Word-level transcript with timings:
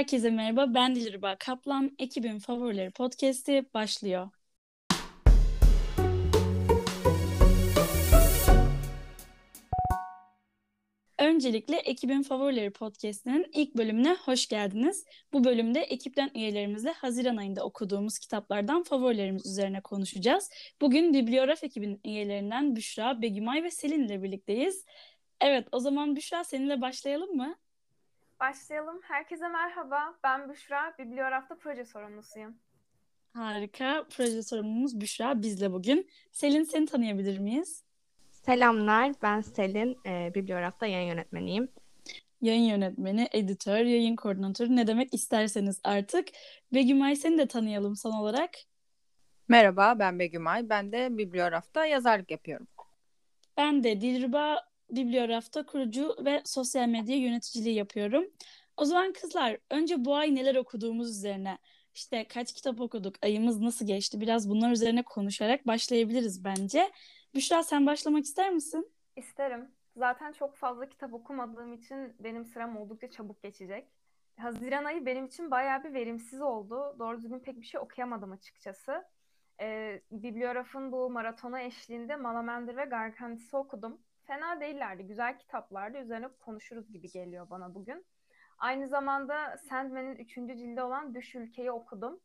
Herkese 0.00 0.30
merhaba, 0.30 0.74
ben 0.74 0.94
Dilruba 0.94 1.36
Kaplan. 1.36 1.90
Ekibin 1.98 2.38
Favorileri 2.38 2.90
Podcast'i 2.90 3.64
başlıyor. 3.74 4.28
Öncelikle 11.18 11.76
Ekibin 11.76 12.22
Favorileri 12.22 12.70
Podcast'inin 12.70 13.46
ilk 13.54 13.76
bölümüne 13.76 14.16
hoş 14.24 14.48
geldiniz. 14.48 15.04
Bu 15.32 15.44
bölümde 15.44 15.80
ekipten 15.80 16.30
üyelerimizle 16.34 16.92
Haziran 16.92 17.36
ayında 17.36 17.64
okuduğumuz 17.64 18.18
kitaplardan 18.18 18.82
favorilerimiz 18.82 19.46
üzerine 19.46 19.80
konuşacağız. 19.80 20.50
Bugün 20.80 21.14
Bibliograf 21.14 21.64
ekibinin 21.64 22.00
üyelerinden 22.04 22.76
Büşra, 22.76 23.22
Begümay 23.22 23.62
ve 23.64 23.70
Selin 23.70 24.04
ile 24.04 24.22
birlikteyiz. 24.22 24.84
Evet, 25.40 25.68
o 25.72 25.78
zaman 25.78 26.16
Büşra 26.16 26.44
seninle 26.44 26.80
başlayalım 26.80 27.36
mı? 27.36 27.56
Başlayalım. 28.40 29.00
Herkese 29.02 29.48
merhaba. 29.48 30.14
Ben 30.24 30.48
Büşra, 30.48 30.94
Bibliograf'ta 30.98 31.58
proje 31.58 31.84
sorumlusuyum. 31.84 32.56
Harika. 33.34 34.06
Proje 34.16 34.42
sorumlumuz 34.42 35.00
Büşra 35.00 35.42
bizle 35.42 35.72
bugün. 35.72 36.10
Selin 36.32 36.64
seni 36.64 36.86
tanıyabilir 36.86 37.38
miyiz? 37.38 37.84
Selamlar, 38.30 39.12
ben 39.22 39.40
Selin. 39.40 39.98
E, 40.06 40.34
Bibliograf'ta 40.34 40.86
yayın 40.86 41.08
yönetmeniyim. 41.08 41.68
Yayın 42.40 42.62
yönetmeni, 42.62 43.28
editör, 43.32 43.78
yayın 43.78 44.16
koordinatörü 44.16 44.76
ne 44.76 44.86
demek 44.86 45.14
isterseniz 45.14 45.80
artık. 45.84 46.28
Begümay 46.74 47.16
seni 47.16 47.38
de 47.38 47.46
tanıyalım 47.48 47.96
son 47.96 48.12
olarak. 48.12 48.50
Merhaba, 49.48 49.98
ben 49.98 50.18
Begümay. 50.18 50.68
Ben 50.68 50.92
de 50.92 51.18
Bibliograf'ta 51.18 51.86
yazarlık 51.86 52.30
yapıyorum. 52.30 52.68
Ben 53.56 53.84
de 53.84 54.00
Dilruba 54.00 54.69
Bibliograf'ta 54.90 55.66
kurucu 55.66 56.16
ve 56.24 56.42
sosyal 56.44 56.88
medya 56.88 57.16
yöneticiliği 57.16 57.74
yapıyorum. 57.74 58.24
O 58.76 58.84
zaman 58.84 59.12
kızlar 59.12 59.58
önce 59.70 60.04
bu 60.04 60.16
ay 60.16 60.34
neler 60.34 60.54
okuduğumuz 60.56 61.10
üzerine 61.10 61.58
işte 61.94 62.28
kaç 62.28 62.52
kitap 62.52 62.80
okuduk, 62.80 63.14
ayımız 63.22 63.60
nasıl 63.60 63.86
geçti 63.86 64.20
biraz 64.20 64.50
bunlar 64.50 64.70
üzerine 64.70 65.02
konuşarak 65.02 65.66
başlayabiliriz 65.66 66.44
bence. 66.44 66.90
Büşra 67.34 67.62
sen 67.62 67.86
başlamak 67.86 68.24
ister 68.24 68.50
misin? 68.50 68.92
İsterim. 69.16 69.68
Zaten 69.96 70.32
çok 70.32 70.56
fazla 70.56 70.88
kitap 70.88 71.14
okumadığım 71.14 71.72
için 71.72 72.14
benim 72.20 72.44
sıram 72.44 72.76
oldukça 72.76 73.10
çabuk 73.10 73.42
geçecek. 73.42 73.88
Haziran 74.38 74.84
ayı 74.84 75.06
benim 75.06 75.26
için 75.26 75.50
bayağı 75.50 75.84
bir 75.84 75.94
verimsiz 75.94 76.40
oldu. 76.40 76.96
Doğru 76.98 77.22
düzgün 77.22 77.38
pek 77.38 77.60
bir 77.60 77.66
şey 77.66 77.80
okuyamadım 77.80 78.32
açıkçası. 78.32 79.04
Ee, 79.60 80.00
Bibliograf'ın 80.10 80.92
bu 80.92 81.10
maratona 81.10 81.62
eşliğinde 81.62 82.16
Malamander 82.16 82.76
ve 82.76 82.84
Gargantis'i 82.84 83.56
okudum 83.56 83.98
fena 84.30 84.60
değillerdi. 84.60 85.06
Güzel 85.06 85.38
kitaplardı. 85.38 85.98
Üzerine 85.98 86.28
konuşuruz 86.40 86.92
gibi 86.92 87.10
geliyor 87.10 87.50
bana 87.50 87.74
bugün. 87.74 88.06
Aynı 88.58 88.88
zamanda 88.88 89.56
Sandman'in 89.68 90.16
üçüncü 90.16 90.56
cildi 90.56 90.82
olan 90.82 91.14
Düş 91.14 91.34
Ülke'yi 91.34 91.70
okudum. 91.70 92.20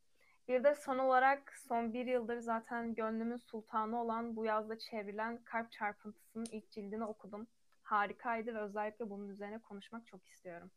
Bir 0.47 0.63
de 0.63 0.75
son 0.75 0.99
olarak 0.99 1.53
son 1.67 1.93
bir 1.93 2.05
yıldır 2.05 2.39
zaten 2.39 2.93
gönlümün 2.93 3.37
sultanı 3.37 4.01
olan 4.01 4.35
bu 4.35 4.45
yazda 4.45 4.79
çevrilen 4.79 5.37
Kalp 5.43 5.71
Çarpıntısı'nın 5.71 6.45
ilk 6.51 6.71
cildini 6.71 7.05
okudum. 7.05 7.47
Harikaydı 7.83 8.55
ve 8.55 8.59
özellikle 8.59 9.09
bunun 9.09 9.29
üzerine 9.29 9.59
konuşmak 9.59 10.07
çok 10.07 10.27
istiyorum. 10.27 10.71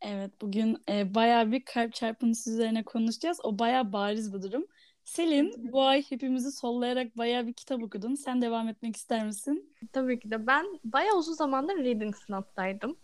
Evet 0.00 0.30
bugün 0.40 0.82
e, 0.88 1.14
bayağı 1.14 1.52
bir 1.52 1.64
kalp 1.64 1.94
çarpıntısı 1.94 2.50
üzerine 2.50 2.82
konuşacağız. 2.82 3.40
O 3.42 3.58
bayağı 3.58 3.92
bariz 3.92 4.34
bir 4.34 4.42
durum. 4.42 4.66
Selin 5.04 5.72
bu 5.72 5.82
ay 5.82 6.02
hepimizi 6.10 6.52
sollayarak 6.52 7.18
bayağı 7.18 7.46
bir 7.46 7.52
kitap 7.52 7.82
okudun. 7.82 8.14
Sen 8.14 8.42
devam 8.42 8.68
etmek 8.68 8.96
ister 8.96 9.26
misin? 9.26 9.74
Tabii 9.92 10.20
ki 10.20 10.30
de. 10.30 10.46
Ben 10.46 10.66
bayağı 10.84 11.16
uzun 11.16 11.32
zamandır 11.32 11.76
reading 11.76 12.16
sınıftaydım. 12.16 12.96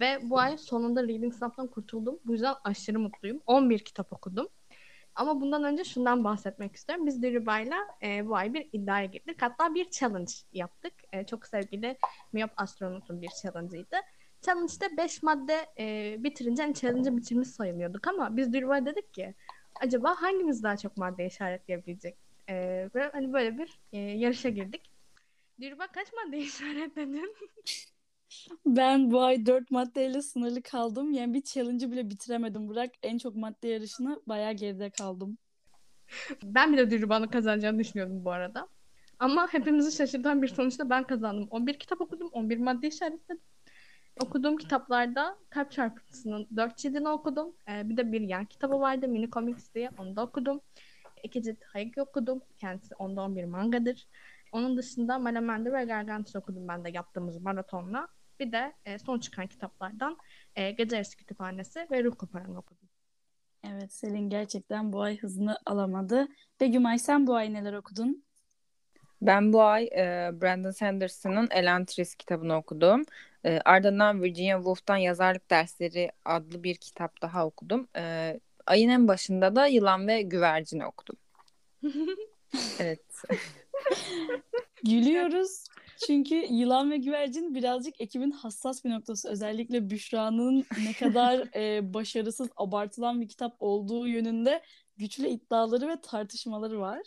Ve 0.00 0.18
bu 0.22 0.38
ay 0.38 0.58
sonunda 0.58 1.02
reading 1.02 1.34
sınıftan 1.34 1.66
kurtuldum. 1.66 2.18
Bu 2.24 2.32
yüzden 2.32 2.54
aşırı 2.64 2.98
mutluyum. 2.98 3.40
11 3.46 3.78
kitap 3.78 4.12
okudum. 4.12 4.48
Ama 5.14 5.40
bundan 5.40 5.64
önce 5.64 5.84
şundan 5.84 6.24
bahsetmek 6.24 6.76
istiyorum. 6.76 7.06
Biz 7.06 7.22
Diriba'yla 7.22 7.76
e, 8.02 8.26
bu 8.26 8.36
ay 8.36 8.54
bir 8.54 8.68
iddiaya 8.72 9.06
girdik. 9.06 9.42
Hatta 9.42 9.74
bir 9.74 9.90
challenge 9.90 10.32
yaptık. 10.52 10.92
E, 11.12 11.26
çok 11.26 11.46
sevgili 11.46 11.98
Miyop 12.32 12.50
Astronot'un 12.56 13.22
bir 13.22 13.30
challenge'ıydı. 13.42 13.96
Challenge'da 14.42 14.96
5 14.96 15.22
madde 15.22 15.66
e, 15.78 16.16
bitirince 16.24 16.62
hani 16.62 16.74
challenge'ı 16.74 17.16
bitirmiş 17.16 17.48
sayılıyorduk 17.48 18.06
ama 18.06 18.36
biz 18.36 18.52
Diriba'ya 18.52 18.86
dedik 18.86 19.14
ki 19.14 19.34
acaba 19.80 20.14
hangimiz 20.22 20.62
daha 20.62 20.76
çok 20.76 20.96
madde 20.96 21.26
işaretleyebilecek? 21.26 22.16
Ve 22.94 23.10
hani 23.12 23.32
böyle 23.32 23.58
bir 23.58 23.78
e, 23.92 23.98
yarışa 23.98 24.48
girdik. 24.48 24.90
Dilruba 25.60 25.86
kaç 25.86 26.08
madde 26.12 26.38
işaretledin? 26.38 27.36
Ben 28.66 29.10
bu 29.10 29.22
ay 29.22 29.46
dört 29.46 29.70
maddeyle 29.70 30.22
sınırlı 30.22 30.62
kaldım. 30.62 31.12
Yani 31.12 31.34
bir 31.34 31.42
challenge'ı 31.42 31.92
bile 31.92 32.10
bitiremedim. 32.10 32.68
Bırak 32.68 32.90
en 33.02 33.18
çok 33.18 33.36
madde 33.36 33.68
yarışını 33.68 34.22
bayağı 34.26 34.52
geride 34.52 34.90
kaldım. 34.90 35.38
Ben 36.44 36.72
bile 36.72 36.90
Dilruba'nın 36.90 37.26
kazanacağını 37.26 37.78
düşünüyordum 37.78 38.24
bu 38.24 38.30
arada. 38.30 38.68
Ama 39.18 39.52
hepimizi 39.52 39.96
şaşırtan 39.96 40.42
bir 40.42 40.48
sonuçta 40.48 40.90
ben 40.90 41.04
kazandım. 41.04 41.48
11 41.50 41.78
kitap 41.78 42.00
okudum, 42.00 42.28
11 42.32 42.58
madde 42.58 42.88
işaretledim. 42.88 43.42
Okuduğum 44.20 44.56
kitaplarda 44.56 45.36
Kalp 45.50 45.70
Çarpıntısı'nın 45.70 46.48
dört 46.56 46.76
cildini 46.76 47.08
okudum. 47.08 47.54
Ee, 47.68 47.88
bir 47.88 47.96
de 47.96 48.12
bir 48.12 48.20
yan 48.20 48.44
kitabı 48.44 48.80
vardı 48.80 49.08
Mini 49.08 49.30
Comics 49.30 49.74
diye. 49.74 49.90
Onu 49.98 50.16
da 50.16 50.22
okudum. 50.22 50.60
İki 51.22 51.42
cilt 51.42 51.64
Hayek 51.64 51.98
okudum. 51.98 52.40
Kendisi 52.56 52.94
onda 52.94 53.22
on 53.22 53.36
bir 53.36 53.44
mangadır. 53.44 54.06
Onun 54.52 54.76
dışında 54.76 55.18
Malamander 55.18 55.72
ve 55.72 55.84
Gargantus 55.84 56.36
okudum 56.36 56.68
ben 56.68 56.84
de 56.84 56.90
yaptığımız 56.90 57.42
maratonla. 57.42 58.08
Bir 58.40 58.52
de 58.52 58.72
e, 58.84 58.98
son 58.98 59.18
çıkan 59.18 59.46
kitaplardan 59.46 60.16
e, 60.56 60.70
Gece 60.70 60.96
Yarısı 60.96 61.16
Kütüphanesi 61.16 61.86
ve 61.90 62.04
Ruh 62.04 62.14
Koparan'ı 62.18 62.58
okudum. 62.58 62.88
Evet 63.68 63.92
Selin 63.92 64.30
gerçekten 64.30 64.92
bu 64.92 65.02
ay 65.02 65.18
hızını 65.18 65.58
alamadı. 65.66 66.28
Begüm 66.60 66.86
Ay 66.86 66.98
sen 66.98 67.26
bu 67.26 67.34
ay 67.34 67.52
neler 67.52 67.72
okudun? 67.72 68.24
Ben 69.22 69.52
bu 69.52 69.62
ay 69.62 69.84
e, 69.84 70.30
Brandon 70.42 70.70
Sanderson'ın 70.70 71.48
Elantris 71.50 72.14
kitabını 72.14 72.56
okudum. 72.56 73.02
E, 73.44 73.60
ardından 73.64 74.22
Virginia 74.22 74.56
Woolf'tan 74.56 74.96
Yazarlık 74.96 75.50
Dersleri 75.50 76.10
adlı 76.24 76.62
bir 76.62 76.74
kitap 76.74 77.22
daha 77.22 77.46
okudum. 77.46 77.88
E, 77.96 78.40
ayın 78.66 78.88
en 78.88 79.08
başında 79.08 79.56
da 79.56 79.66
Yılan 79.66 80.08
ve 80.08 80.22
Güvercin'i 80.22 80.86
okudum. 80.86 81.16
evet. 82.78 83.04
Gülüyoruz. 84.84 85.64
Çünkü 86.06 86.34
Yılan 86.34 86.90
ve 86.90 86.96
Güvercin 86.96 87.54
birazcık 87.54 88.00
ekibin 88.00 88.30
hassas 88.30 88.84
bir 88.84 88.90
noktası. 88.90 89.28
Özellikle 89.28 89.90
Büşra'nın 89.90 90.64
ne 90.84 90.92
kadar 90.92 91.48
e, 91.56 91.94
başarısız, 91.94 92.48
abartılan 92.56 93.20
bir 93.20 93.28
kitap 93.28 93.56
olduğu 93.60 94.06
yönünde 94.06 94.62
güçlü 94.96 95.28
iddiaları 95.28 95.88
ve 95.88 96.00
tartışmaları 96.00 96.80
var. 96.80 97.00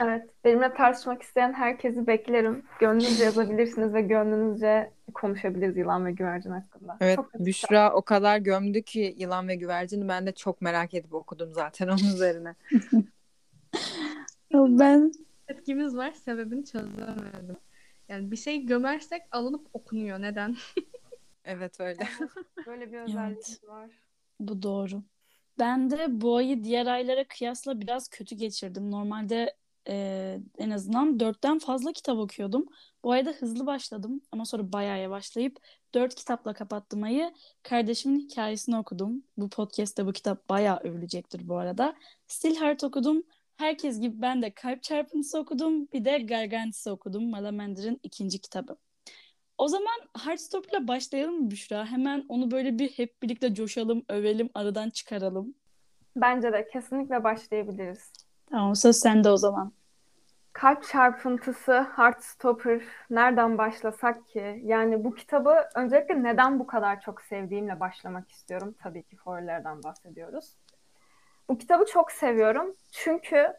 Evet, 0.00 0.30
benimle 0.44 0.74
tartışmak 0.74 1.22
isteyen 1.22 1.52
herkesi 1.52 2.06
beklerim. 2.06 2.64
Gönlünüzce 2.80 3.24
yazabilirsiniz 3.24 3.94
ve 3.94 4.02
gönlünüzce 4.02 4.92
konuşabiliriz 5.14 5.76
yılan 5.76 6.06
ve 6.06 6.12
güvercin 6.12 6.50
hakkında. 6.50 6.96
Evet, 7.00 7.16
çok 7.16 7.34
Büşra 7.34 7.92
o 7.94 8.02
kadar 8.02 8.38
gömdü 8.38 8.82
ki 8.82 9.14
yılan 9.18 9.48
ve 9.48 9.54
güvercini 9.54 10.08
ben 10.08 10.26
de 10.26 10.32
çok 10.32 10.60
merak 10.62 10.94
edip 10.94 11.14
okudum 11.14 11.52
zaten 11.52 11.88
onun 11.88 12.14
üzerine. 12.14 12.54
ben 14.54 15.12
etkimiz 15.48 15.96
var, 15.96 16.12
sebebini 16.12 16.64
çözemedim. 16.64 17.56
Yani 18.08 18.30
bir 18.30 18.36
şey 18.36 18.66
gömersek 18.66 19.22
alınıp 19.30 19.66
okunuyor. 19.72 20.20
Neden? 20.20 20.56
evet 21.44 21.80
öyle. 21.80 22.08
böyle 22.66 22.92
bir 22.92 22.98
özellik 22.98 23.48
evet. 23.48 23.68
var. 23.68 23.90
Bu 24.40 24.62
doğru. 24.62 25.02
Ben 25.58 25.90
de 25.90 26.06
bu 26.20 26.36
ayı 26.36 26.64
diğer 26.64 26.86
aylara 26.86 27.24
kıyasla 27.24 27.80
biraz 27.80 28.08
kötü 28.08 28.36
geçirdim. 28.36 28.90
Normalde 28.90 29.54
e, 29.88 30.38
en 30.58 30.70
azından 30.70 31.20
dörtten 31.20 31.58
fazla 31.58 31.92
kitap 31.92 32.18
okuyordum. 32.18 32.66
Bu 33.04 33.12
ayda 33.12 33.30
hızlı 33.30 33.66
başladım 33.66 34.20
ama 34.32 34.44
sonra 34.44 34.72
bayağı 34.72 35.00
yavaşlayıp 35.00 35.56
dört 35.94 36.14
kitapla 36.14 36.52
kapattım 36.52 37.02
ayı. 37.02 37.32
Kardeşimin 37.62 38.20
hikayesini 38.20 38.76
okudum. 38.76 39.22
Bu 39.36 39.48
podcast'te 39.48 40.06
bu 40.06 40.12
kitap 40.12 40.48
bayağı 40.48 40.78
övülecektir 40.78 41.48
bu 41.48 41.56
arada. 41.56 41.94
Stillheart 42.26 42.84
okudum. 42.84 43.22
Herkes 43.56 44.00
gibi 44.00 44.22
ben 44.22 44.42
de 44.42 44.54
Kalp 44.54 44.82
Çarpıntısı 44.82 45.38
okudum. 45.38 45.86
Bir 45.92 46.04
de 46.04 46.18
Gargantis'i 46.18 46.90
okudum. 46.90 47.30
Malamander'ın 47.30 48.00
ikinci 48.02 48.40
kitabı. 48.40 48.76
O 49.58 49.68
zaman 49.68 50.00
Heartstopper'la 50.24 50.88
başlayalım 50.88 51.42
mı 51.42 51.50
Büşra? 51.50 51.86
Hemen 51.86 52.24
onu 52.28 52.50
böyle 52.50 52.78
bir 52.78 52.88
hep 52.88 53.22
birlikte 53.22 53.54
coşalım, 53.54 54.04
övelim, 54.08 54.50
aradan 54.54 54.90
çıkaralım. 54.90 55.54
Bence 56.16 56.52
de 56.52 56.68
kesinlikle 56.72 57.24
başlayabiliriz. 57.24 58.12
Tamam 58.52 58.76
söz 58.76 58.96
sende 58.96 59.30
o 59.30 59.36
zaman. 59.36 59.72
Kalp 60.52 60.84
çarpıntısı, 60.84 61.86
Heartstopper 61.96 62.82
nereden 63.10 63.58
başlasak 63.58 64.28
ki? 64.28 64.60
Yani 64.64 65.04
bu 65.04 65.14
kitabı 65.14 65.68
öncelikle 65.74 66.22
neden 66.22 66.58
bu 66.58 66.66
kadar 66.66 67.00
çok 67.00 67.20
sevdiğimle 67.20 67.80
başlamak 67.80 68.30
istiyorum. 68.30 68.74
Tabii 68.82 69.02
ki 69.02 69.16
favorilerden 69.16 69.82
bahsediyoruz. 69.82 70.56
Bu 71.48 71.58
kitabı 71.58 71.84
çok 71.86 72.12
seviyorum. 72.12 72.74
Çünkü 72.92 73.52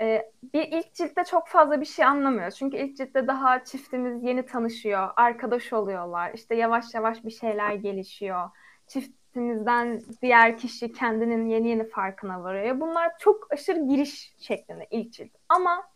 e, 0.00 0.32
bir 0.54 0.62
ilk 0.62 0.94
ciltte 0.94 1.24
çok 1.24 1.48
fazla 1.48 1.80
bir 1.80 1.86
şey 1.86 2.04
anlamıyoruz. 2.04 2.56
Çünkü 2.56 2.76
ilk 2.76 2.96
ciltte 2.96 3.26
daha 3.26 3.64
çiftimiz 3.64 4.24
yeni 4.24 4.46
tanışıyor, 4.46 5.10
arkadaş 5.16 5.72
oluyorlar. 5.72 6.32
İşte 6.34 6.54
yavaş 6.54 6.94
yavaş 6.94 7.24
bir 7.24 7.30
şeyler 7.30 7.74
gelişiyor. 7.74 8.50
Çift 8.86 9.21
identitemizden 9.32 10.02
diğer 10.22 10.58
kişi 10.58 10.92
kendinin 10.92 11.46
yeni 11.46 11.68
yeni 11.68 11.88
farkına 11.88 12.42
varıyor. 12.42 12.80
Bunlar 12.80 13.12
çok 13.18 13.52
aşırı 13.52 13.88
giriş 13.88 14.34
şeklinde 14.38 14.86
ilk 14.90 15.12
cilt. 15.12 15.30
Ama 15.48 15.88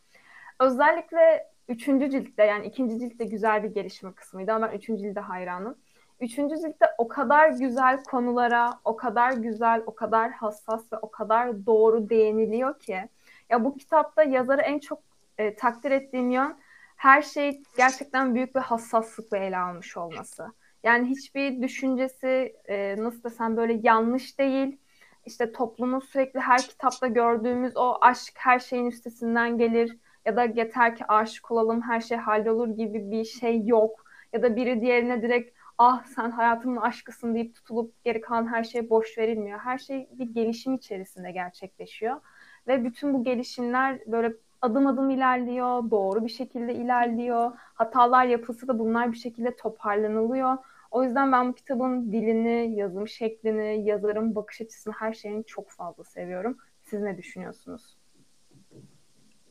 özellikle 0.61 1.47
üçüncü 1.69 2.11
ciltte 2.11 2.45
yani 2.45 2.67
ikinci 2.67 2.99
ciltte 2.99 3.25
güzel 3.25 3.63
bir 3.63 3.69
gelişme 3.69 4.13
kısmıydı 4.13 4.53
ama 4.53 4.69
ben 4.69 4.77
üçüncü 4.77 5.03
cilde 5.03 5.21
hayranım. 5.21 5.79
Üçüncü 6.21 6.57
ciltte 6.57 6.87
o 6.99 7.09
kadar 7.09 7.49
güzel 7.49 8.03
konulara, 8.03 8.71
o 8.85 8.97
kadar 8.97 9.33
güzel, 9.33 9.83
o 9.87 9.95
kadar 9.95 10.31
hassas 10.31 10.93
ve 10.93 10.97
o 11.03 11.11
kadar 11.11 11.67
doğru 11.67 12.09
değiniliyor 12.09 12.79
ki. 12.79 13.09
Ya 13.51 13.65
bu 13.65 13.77
kitapta 13.77 14.23
yazarı 14.23 14.63
en 14.63 14.79
çok 14.79 14.99
e, 15.39 15.55
takdir 15.55 15.91
ettiğim 15.91 16.31
yön 16.31 16.57
her 16.97 17.23
şey 17.23 17.63
gerçekten 17.77 18.35
büyük 18.35 18.55
bir 18.55 18.61
hassaslıkla 18.61 19.37
ele 19.37 19.59
almış 19.59 19.97
olması. 19.97 20.53
Yani 20.87 21.09
hiçbir 21.11 21.63
düşüncesi 21.63 22.57
e, 22.69 22.97
nasıl 22.99 23.23
desem 23.23 23.57
böyle 23.57 23.81
yanlış 23.83 24.39
değil. 24.39 24.79
İşte 25.27 25.53
toplumun 25.53 26.01
sürekli 26.01 26.41
her 26.41 26.61
kitapta 26.63 27.07
gördüğümüz 27.07 27.77
o 27.77 27.99
aşk 28.01 28.33
her 28.37 28.59
şeyin 28.59 28.87
üstesinden 28.87 29.59
gelir 29.59 29.97
ya 30.27 30.37
da 30.37 30.45
yeter 30.45 30.97
ki 30.97 31.05
aşık 31.09 31.51
olalım 31.51 31.83
her 31.83 32.01
şey 32.01 32.19
hallolur 32.19 32.69
gibi 32.69 33.11
bir 33.11 33.25
şey 33.25 33.67
yok. 33.67 34.05
Ya 34.33 34.43
da 34.43 34.57
biri 34.57 34.81
diğerine 34.81 35.23
direkt 35.23 35.57
ah 35.79 36.05
sen 36.05 36.31
hayatımın 36.31 36.77
aşkısın 36.81 37.35
deyip 37.35 37.55
tutulup 37.55 38.05
geri 38.05 38.21
kalan 38.21 38.47
her 38.53 38.65
şey 38.65 38.91
boş 38.91 39.19
verilmiyor. 39.19 39.59
Her 39.59 39.79
şey 39.79 40.09
bir 40.13 40.35
gelişim 40.35 40.75
içerisinde 40.75 41.31
gerçekleşiyor. 41.33 42.21
Ve 42.69 42.85
bütün 42.85 43.15
bu 43.15 43.25
gelişimler 43.25 44.01
böyle 44.07 44.33
adım 44.63 44.87
adım 44.87 45.11
ilerliyor, 45.11 45.91
doğru 45.91 46.25
bir 46.25 46.31
şekilde 46.31 46.75
ilerliyor. 46.75 47.53
Hatalar 47.75 48.25
yapılsa 48.25 48.69
da 48.69 48.79
bunlar 48.79 49.13
bir 49.13 49.17
şekilde 49.17 49.57
toparlanılıyor. 49.57 50.57
O 50.97 51.05
yüzden 51.05 51.33
ben 51.33 51.49
bu 51.49 51.55
kitabın 51.55 52.13
dilini, 52.13 52.77
yazım 52.77 53.09
şeklini, 53.09 53.89
yazarın 53.89 54.35
bakış 54.35 54.61
açısını, 54.61 54.95
her 54.99 55.13
şeyini 55.13 55.45
çok 55.45 55.71
fazla 55.71 56.05
seviyorum. 56.05 56.59
Siz 56.83 57.01
ne 57.03 57.19
düşünüyorsunuz? 57.19 57.97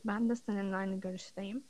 Ben 0.05 0.29
de 0.29 0.35
seninle 0.35 0.75
aynı 0.75 0.99
görüşteyim. 0.99 1.63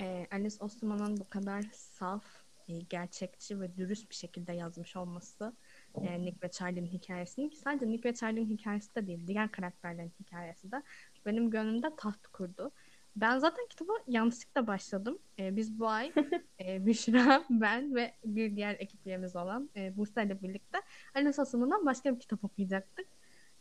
Ee, 0.00 0.26
Alice 0.30 0.56
Osman'ın 0.60 1.16
bu 1.16 1.28
kadar 1.28 1.62
saf, 1.72 2.24
e, 2.68 2.78
gerçekçi 2.78 3.60
ve 3.60 3.76
dürüst 3.76 4.10
bir 4.10 4.14
şekilde 4.14 4.52
yazmış 4.52 4.96
olması 4.96 5.52
e, 5.94 6.22
Nick 6.22 6.38
ve 6.42 6.50
Charlie'nin 6.50 6.86
hikayesini 6.86 7.50
ki 7.50 7.56
sadece 7.56 7.88
Nick 7.88 8.08
ve 8.08 8.14
Charlie'nin 8.14 8.50
hikayesi 8.50 8.94
de 8.94 9.06
değil, 9.06 9.26
diğer 9.26 9.50
karakterlerin 9.52 10.12
hikayesi 10.20 10.72
de 10.72 10.82
benim 11.26 11.50
gönlümde 11.50 11.96
taht 11.96 12.26
kurdu. 12.26 12.72
Ben 13.20 13.38
zaten 13.38 13.66
kitaba 13.70 13.92
yanlışlıkla 14.06 14.66
başladım. 14.66 15.18
Ee, 15.38 15.56
biz 15.56 15.78
bu 15.78 15.88
ay 15.88 16.12
e, 16.60 16.86
Büşra, 16.86 17.44
ben 17.50 17.94
ve 17.94 18.14
bir 18.24 18.56
diğer 18.56 18.74
ekip 18.74 19.06
üyemiz 19.06 19.36
olan 19.36 19.70
e, 19.76 19.96
Buse 19.96 20.24
ile 20.24 20.42
birlikte 20.42 20.78
Alice 21.14 21.42
Asım'dan 21.42 21.86
başka 21.86 22.14
bir 22.14 22.20
kitap 22.20 22.44
okuyacaktık. 22.44 23.06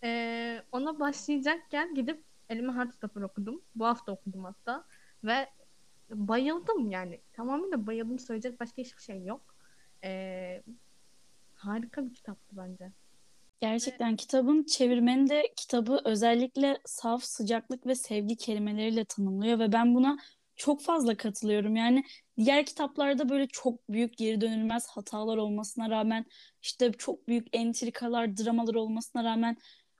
E, 0.03 0.63
ona 0.71 0.99
başlayacakken 0.99 1.95
gidip 1.95 2.23
elime 2.49 2.73
Heartstopper 2.73 3.21
okudum. 3.21 3.61
Bu 3.75 3.85
hafta 3.85 4.11
okudum 4.11 4.43
hatta. 4.43 4.85
Ve 5.23 5.47
bayıldım 6.09 6.91
yani. 6.91 7.21
Tamamıyla 7.33 7.87
bayıldım. 7.87 8.19
Söyleyecek 8.19 8.59
başka 8.59 8.81
hiçbir 8.81 9.01
şey 9.01 9.23
yok. 9.23 9.55
E, 10.03 10.63
harika 11.53 12.05
bir 12.05 12.13
kitaptı 12.13 12.57
bence. 12.57 12.91
Gerçekten 13.59 14.15
kitabın 14.15 14.63
çevirmeni 14.63 15.29
de 15.29 15.53
kitabı 15.55 16.01
özellikle 16.05 16.77
saf, 16.85 17.23
sıcaklık 17.23 17.87
ve 17.87 17.95
sevgi 17.95 18.35
kelimeleriyle 18.35 19.05
tanımlıyor 19.05 19.59
ve 19.59 19.71
ben 19.71 19.95
buna 19.95 20.17
çok 20.55 20.81
fazla 20.81 21.17
katılıyorum. 21.17 21.75
Yani 21.75 22.03
diğer 22.37 22.65
kitaplarda 22.65 23.29
böyle 23.29 23.47
çok 23.47 23.89
büyük 23.89 24.17
geri 24.17 24.41
dönülmez 24.41 24.87
hatalar 24.87 25.37
olmasına 25.37 25.89
rağmen 25.89 26.25
işte 26.61 26.91
çok 26.91 27.27
büyük 27.27 27.47
entrikalar, 27.53 28.37
dramalar 28.37 28.75
olmasına 28.75 29.23
rağmen 29.23 29.57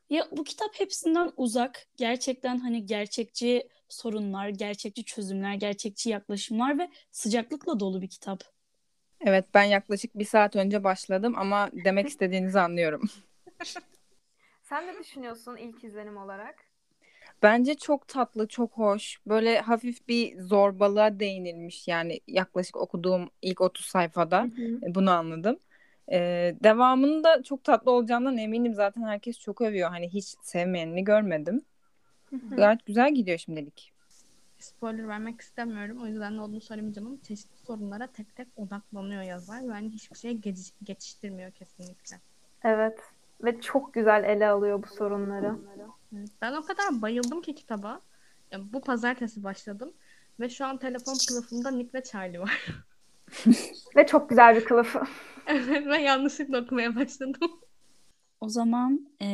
ya 0.10 0.28
bu 0.32 0.44
kitap 0.44 0.80
hepsinden 0.80 1.32
uzak. 1.38 1.88
Gerçekten 1.98 2.58
hani 2.58 2.86
gerçekçi 2.86 3.68
sorunlar, 3.90 4.50
gerçekçi 4.50 5.04
çözümler, 5.04 5.54
gerçekçi 5.54 6.10
yaklaşımlar 6.10 6.80
ve 6.80 6.90
sıcaklıkla 7.12 7.80
dolu 7.80 8.02
bir 8.02 8.10
kitap. 8.10 8.44
Evet 9.22 9.46
ben 9.54 9.64
yaklaşık 9.64 10.20
bir 10.20 10.26
saat 10.26 10.56
önce 10.56 10.84
başladım 10.84 11.34
ama 11.38 11.70
demek 11.74 12.08
istediğinizi 12.08 12.60
anlıyorum. 12.60 13.10
Sen 14.64 14.88
ne 14.88 15.00
düşünüyorsun 15.00 15.58
ilk 15.58 15.84
izlenim 15.84 16.18
olarak? 16.18 16.56
Bence 17.44 17.76
çok 17.76 18.08
tatlı, 18.08 18.48
çok 18.48 18.72
hoş. 18.78 19.20
Böyle 19.28 19.60
hafif 19.60 20.08
bir 20.08 20.42
zorbalığa 20.42 21.20
değinilmiş 21.20 21.88
yani 21.88 22.20
yaklaşık 22.28 22.78
okuduğum 22.78 23.30
ilk 23.42 23.62
30 23.62 23.86
sayfada 23.86 24.42
hı 24.42 24.46
hı. 24.48 24.80
E, 24.88 24.96
bunu 24.96 25.12
anladım. 25.12 25.60
Ee, 26.12 26.56
devamının 26.64 27.24
da 27.24 27.44
çok 27.44 27.64
tatlı 27.64 27.92
olacağından 27.92 28.38
eminim 28.38 28.74
zaten 28.74 29.02
herkes 29.04 29.40
çok 29.40 29.62
övüyor. 29.62 29.90
Hani 29.90 30.10
hiç 30.14 30.26
sevmeyenini 30.42 31.04
görmedim. 31.04 31.62
Hı 32.30 32.36
hı. 32.36 32.56
Gayet 32.56 32.86
güzel 32.86 33.14
gidiyor 33.16 33.38
şimdilik. 33.38 33.94
Spoiler 34.60 35.08
vermek 35.08 35.42
istemiyorum. 35.42 35.98
O 36.04 36.08
yüzden 36.08 36.38
de 36.38 36.42
onu 36.42 36.62
söylemeyeceğim 36.62 37.08
ama 37.08 37.18
çeşitli 37.24 37.58
sorunlara 37.66 38.08
tek 38.08 38.36
tek 38.36 38.48
odaklanıyor 38.56 39.22
yazar. 39.24 39.62
Yani 39.62 39.90
hiçbir 39.90 40.18
şeye 40.18 40.34
geç- 40.34 40.74
geçiştirmiyor 40.84 41.52
kesinlikle. 41.52 42.22
Evet. 42.64 43.00
Ve 43.44 43.62
çok 43.62 43.94
güzel 43.94 44.24
ele 44.24 44.48
alıyor 44.48 44.84
bu 44.84 44.88
sorunları. 44.88 45.56
Ben 46.42 46.54
o 46.54 46.62
kadar 46.62 47.02
bayıldım 47.02 47.42
ki 47.42 47.56
kitaba. 47.56 48.02
Yani 48.52 48.74
bu 48.74 48.82
pazartesi 48.82 49.44
başladım. 49.44 49.94
Ve 50.40 50.50
şu 50.50 50.66
an 50.66 50.78
telefon 50.78 51.16
kılıfımda 51.28 51.72
Nick 51.72 52.00
ve 52.00 52.04
Charlie 52.04 52.40
var. 52.40 52.68
ve 53.96 54.06
çok 54.08 54.30
güzel 54.30 54.56
bir 54.56 54.66
kılıfı. 54.66 55.02
evet 55.48 55.88
ve 55.88 55.98
yanlışlıkla 55.98 56.62
okumaya 56.62 56.96
başladım. 56.96 57.52
O 58.42 58.50
zaman 58.50 59.10
e, 59.22 59.26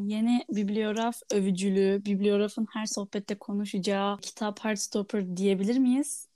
yeni 0.00 0.44
bibliograf 0.48 1.20
övücülüğü, 1.32 2.04
bibliografın 2.04 2.66
her 2.72 2.86
sohbette 2.86 3.34
konuşacağı 3.34 4.18
kitap 4.18 4.64
Heartstopper 4.64 5.36
diyebilir 5.36 5.78
miyiz? 5.78 6.28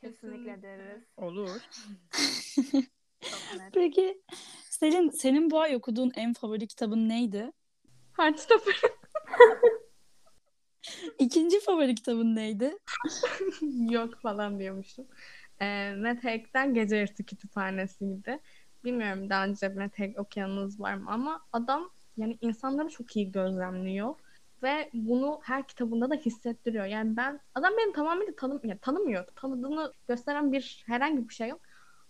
Kesinlikle 0.00 0.62
deriz. 0.62 1.02
Olur. 1.16 1.60
Peki 3.72 4.22
Selin 4.84 5.10
senin 5.10 5.50
bu 5.50 5.60
ay 5.60 5.76
okuduğun 5.76 6.12
en 6.16 6.32
favori 6.32 6.66
kitabın 6.66 7.08
neydi? 7.08 7.52
Heartstopper. 8.16 8.80
İkinci 11.18 11.60
favori 11.60 11.94
kitabın 11.94 12.36
neydi? 12.36 12.78
Yok 13.90 14.20
falan 14.22 14.58
diyormuşum. 14.58 15.06
E, 15.60 15.94
Matt 15.96 16.24
Haig'den 16.24 16.74
Gece 16.74 16.96
Yarısı 16.96 17.24
Kütüphanesi'ydi. 17.24 18.40
Bilmiyorum 18.84 19.30
daha 19.30 19.46
önce 19.46 19.68
Matt 19.68 19.98
Haig 19.98 20.18
okuyanınız 20.18 20.80
var 20.80 20.94
mı 20.94 21.10
ama 21.10 21.40
adam 21.52 21.90
yani 22.16 22.38
insanları 22.40 22.88
çok 22.88 23.16
iyi 23.16 23.32
gözlemliyor 23.32 24.14
ve 24.62 24.90
bunu 24.94 25.40
her 25.42 25.66
kitabında 25.66 26.10
da 26.10 26.14
hissettiriyor. 26.14 26.84
Yani 26.84 27.16
ben 27.16 27.40
adam 27.54 27.72
beni 27.78 27.92
tamamen 27.92 28.34
tanım 28.36 28.60
yani 28.64 28.78
tanımıyor. 28.78 29.26
Tanıdığını 29.36 29.92
gösteren 30.08 30.52
bir 30.52 30.82
herhangi 30.86 31.28
bir 31.28 31.34
şey 31.34 31.48
yok. 31.48 31.60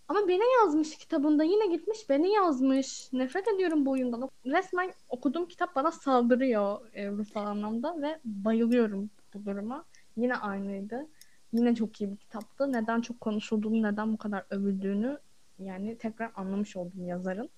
Ama 0.07 0.27
beni 0.27 0.43
yazmış 0.61 0.97
kitabında 0.97 1.43
yine 1.43 1.67
gitmiş 1.75 2.09
beni 2.09 2.33
yazmış. 2.33 3.13
Nefret 3.13 3.47
ediyorum 3.47 3.85
bu 3.85 3.91
oyundan. 3.91 4.29
Resmen 4.45 4.93
okuduğum 5.09 5.47
kitap 5.47 5.75
bana 5.75 5.91
saldırıyor 5.91 6.93
e, 6.93 7.07
ruhsal 7.09 7.45
anlamda 7.45 8.01
ve 8.01 8.19
bayılıyorum 8.25 9.09
bu 9.33 9.45
duruma. 9.45 9.85
Yine 10.17 10.35
aynıydı. 10.35 11.07
Yine 11.53 11.75
çok 11.75 12.01
iyi 12.01 12.11
bir 12.11 12.17
kitaptı. 12.17 12.73
Neden 12.73 13.01
çok 13.01 13.21
konuşulduğunu, 13.21 13.83
neden 13.83 14.13
bu 14.13 14.17
kadar 14.17 14.45
övüldüğünü 14.49 15.19
yani 15.59 15.97
tekrar 15.97 16.31
anlamış 16.35 16.75
oldum 16.75 17.07
yazarın. 17.07 17.49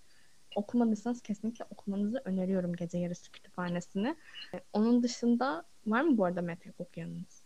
Okumadıysanız 0.56 1.22
kesinlikle 1.22 1.66
okumanızı 1.70 2.22
öneriyorum 2.25 2.74
Gece 2.75 2.98
Yarısı 2.98 3.32
Kütüphanesi'ni. 3.32 4.16
E, 4.54 4.58
onun 4.74 5.04
dışında 5.04 5.63
var 5.88 6.01
mı 6.01 6.18
bu 6.18 6.25
arada 6.25 6.42
metrek 6.42 6.80
okuyanınız? 6.80 7.37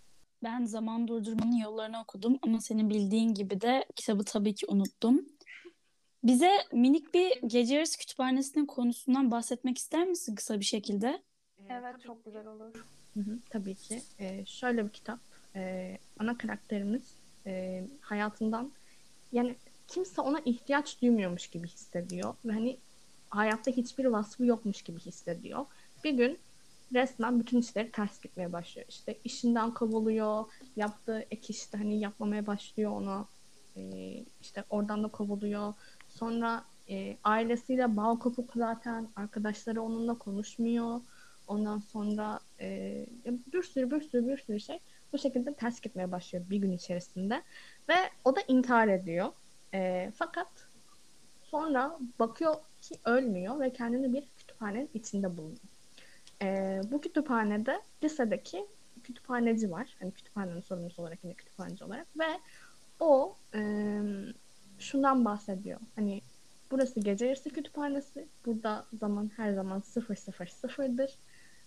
Ben 0.43 0.65
Zaman 0.65 1.07
Durdurmanın 1.07 1.55
Yollarını 1.55 2.01
okudum 2.01 2.39
ama 2.41 2.61
senin 2.61 2.89
bildiğin 2.89 3.33
gibi 3.33 3.61
de 3.61 3.85
kitabı 3.95 4.23
tabii 4.23 4.55
ki 4.55 4.65
unuttum. 4.69 5.25
Bize 6.23 6.51
minik 6.73 7.13
bir 7.13 7.41
Gece 7.47 7.75
Yarısı 7.75 7.97
Kütüphanesi'nin 7.97 8.65
konusundan 8.65 9.31
bahsetmek 9.31 9.77
ister 9.77 10.07
misin 10.07 10.35
kısa 10.35 10.59
bir 10.59 10.65
şekilde? 10.65 11.21
Evet 11.69 12.01
çok 12.03 12.25
güzel 12.25 12.47
olur. 12.47 12.85
Hı 13.13 13.19
hı, 13.19 13.39
tabii 13.49 13.75
ki. 13.75 14.01
Ee, 14.19 14.45
şöyle 14.45 14.85
bir 14.85 14.91
kitap. 14.91 15.19
Ee, 15.55 15.97
ana 16.19 16.37
karakterimiz 16.37 17.15
e, 17.45 17.83
hayatından 18.01 18.71
yani 19.31 19.55
kimse 19.87 20.21
ona 20.21 20.39
ihtiyaç 20.45 21.01
duymuyormuş 21.01 21.47
gibi 21.47 21.67
hissediyor. 21.67 22.35
Ve 22.45 22.51
hani 22.51 22.77
hayatta 23.29 23.71
hiçbir 23.71 24.05
vasfı 24.05 24.45
yokmuş 24.45 24.81
gibi 24.81 24.99
hissediyor. 24.99 25.65
Bir 26.03 26.11
gün 26.11 26.39
resmen 26.93 27.39
bütün 27.39 27.59
işleri 27.59 27.91
ters 27.91 28.21
gitmeye 28.21 28.53
başlıyor. 28.53 28.87
İşte 28.89 29.19
işinden 29.23 29.73
kovuluyor, 29.73 30.45
yaptığı 30.75 31.19
ek 31.31 31.47
işte 31.49 31.77
hani 31.77 31.99
yapmamaya 31.99 32.47
başlıyor 32.47 32.91
ona. 32.91 33.27
Ee, 33.75 34.25
işte 34.41 34.63
oradan 34.69 35.03
da 35.03 35.07
kovuluyor. 35.07 35.73
Sonra 36.07 36.65
e, 36.89 37.17
ailesiyle 37.23 37.97
bağ 37.97 38.19
kopuk 38.19 38.51
zaten. 38.55 39.09
Arkadaşları 39.15 39.81
onunla 39.81 40.17
konuşmuyor. 40.17 41.01
Ondan 41.47 41.79
sonra 41.79 42.39
e, 42.59 43.05
bir 43.25 43.63
sürü 43.63 43.91
bir 43.91 44.01
sürü 44.01 44.27
bir 44.27 44.37
sürü 44.37 44.59
şey 44.59 44.79
bu 45.13 45.17
şekilde 45.17 45.53
ters 45.53 45.81
gitmeye 45.81 46.11
başlıyor 46.11 46.49
bir 46.49 46.57
gün 46.57 46.71
içerisinde. 46.71 47.43
Ve 47.89 47.95
o 48.25 48.35
da 48.35 48.41
intihar 48.47 48.87
ediyor. 48.87 49.31
E, 49.73 50.11
fakat 50.15 50.47
sonra 51.43 51.99
bakıyor 52.19 52.55
ki 52.81 52.95
ölmüyor 53.05 53.59
ve 53.59 53.73
kendini 53.73 54.13
bir 54.13 54.29
kütüphanenin 54.37 54.89
içinde 54.93 55.37
buluyor. 55.37 55.70
Ee, 56.41 56.81
bu 56.91 57.01
kütüphanede 57.01 57.81
lisedeki 58.03 58.65
kütüphaneci 59.03 59.71
var. 59.71 59.95
Hani 59.99 60.13
kütüphanenin 60.13 60.59
sorumlusu 60.59 61.01
olarak 61.01 61.23
yine 61.23 61.33
kütüphaneci 61.33 61.83
olarak 61.83 62.07
ve 62.19 62.39
o 62.99 63.37
e, 63.55 63.59
şundan 64.79 65.25
bahsediyor. 65.25 65.79
Hani 65.95 66.21
burası 66.71 66.99
gece 66.99 67.25
yarısı 67.25 67.49
kütüphanesi. 67.49 68.27
Burada 68.45 68.85
zaman 68.99 69.31
her 69.37 69.53
zaman 69.53 69.79
sıfır 69.79 70.15
sıfır 70.15 70.45
sıfırdır. 70.45 71.11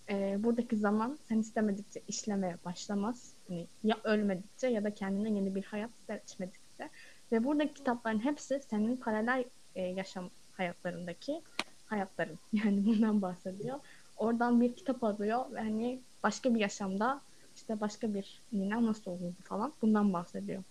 E, 0.09 0.43
buradaki 0.43 0.77
zaman 0.77 1.17
sen 1.29 1.39
istemedikçe 1.39 2.01
işlemeye 2.07 2.57
başlamaz. 2.65 3.33
Hani 3.47 3.67
ya 3.83 3.97
ölmedikçe 4.03 4.67
ya 4.67 4.83
da 4.83 4.93
kendine 4.93 5.29
yeni 5.29 5.55
bir 5.55 5.63
hayat 5.63 5.91
seçmedikçe. 6.07 6.89
Ve 7.31 7.43
buradaki 7.43 7.73
kitapların 7.73 8.19
hepsi 8.19 8.59
senin 8.69 8.97
paralel 8.97 9.43
e, 9.75 9.81
yaşam 9.81 10.29
hayatlarındaki 10.51 11.41
hayatların. 11.85 12.39
Yani 12.53 12.85
bundan 12.85 13.21
bahsediyor. 13.21 13.79
Oradan 14.17 14.61
bir 14.61 14.75
kitap 14.75 15.03
alıyor 15.03 15.51
ve 15.51 15.59
hani 15.59 15.99
başka 16.23 16.55
bir 16.55 16.59
yaşamda 16.59 17.21
işte 17.55 17.81
başka 17.81 18.13
bir 18.13 18.41
ninem 18.53 18.85
nasıl 18.85 19.11
olurdu 19.11 19.35
falan 19.43 19.73
bundan 19.81 20.13
bahsediyor. 20.13 20.63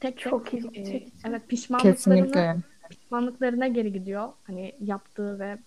Tek 0.00 0.16
tek 0.16 0.30
Çok 0.30 0.54
iyi. 0.54 0.66
e, 0.74 1.08
evet 1.24 1.48
pişmanlıklarına 1.48 1.92
Kesinlikle. 1.92 2.56
pişmanlıklarına 2.90 3.68
geri 3.68 3.92
gidiyor. 3.92 4.32
Hani 4.46 4.74
yaptığı 4.80 5.38
ve 5.38 5.58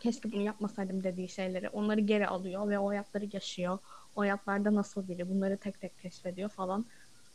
keşke 0.00 0.32
bunu 0.32 0.42
yapmasaydım 0.42 1.04
dediği 1.04 1.28
şeyleri 1.28 1.68
onları 1.68 2.00
geri 2.00 2.26
alıyor 2.26 2.68
ve 2.68 2.78
o 2.78 2.88
hayatları 2.88 3.28
yaşıyor. 3.32 3.78
O 4.16 4.20
hayatlarda 4.20 4.74
nasıl 4.74 5.08
biri 5.08 5.30
bunları 5.30 5.56
tek 5.56 5.80
tek 5.80 5.98
keşfediyor 5.98 6.48
falan. 6.48 6.86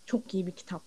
Çok 0.05 0.33
iyi 0.33 0.47
bir 0.47 0.51
kitap. 0.51 0.81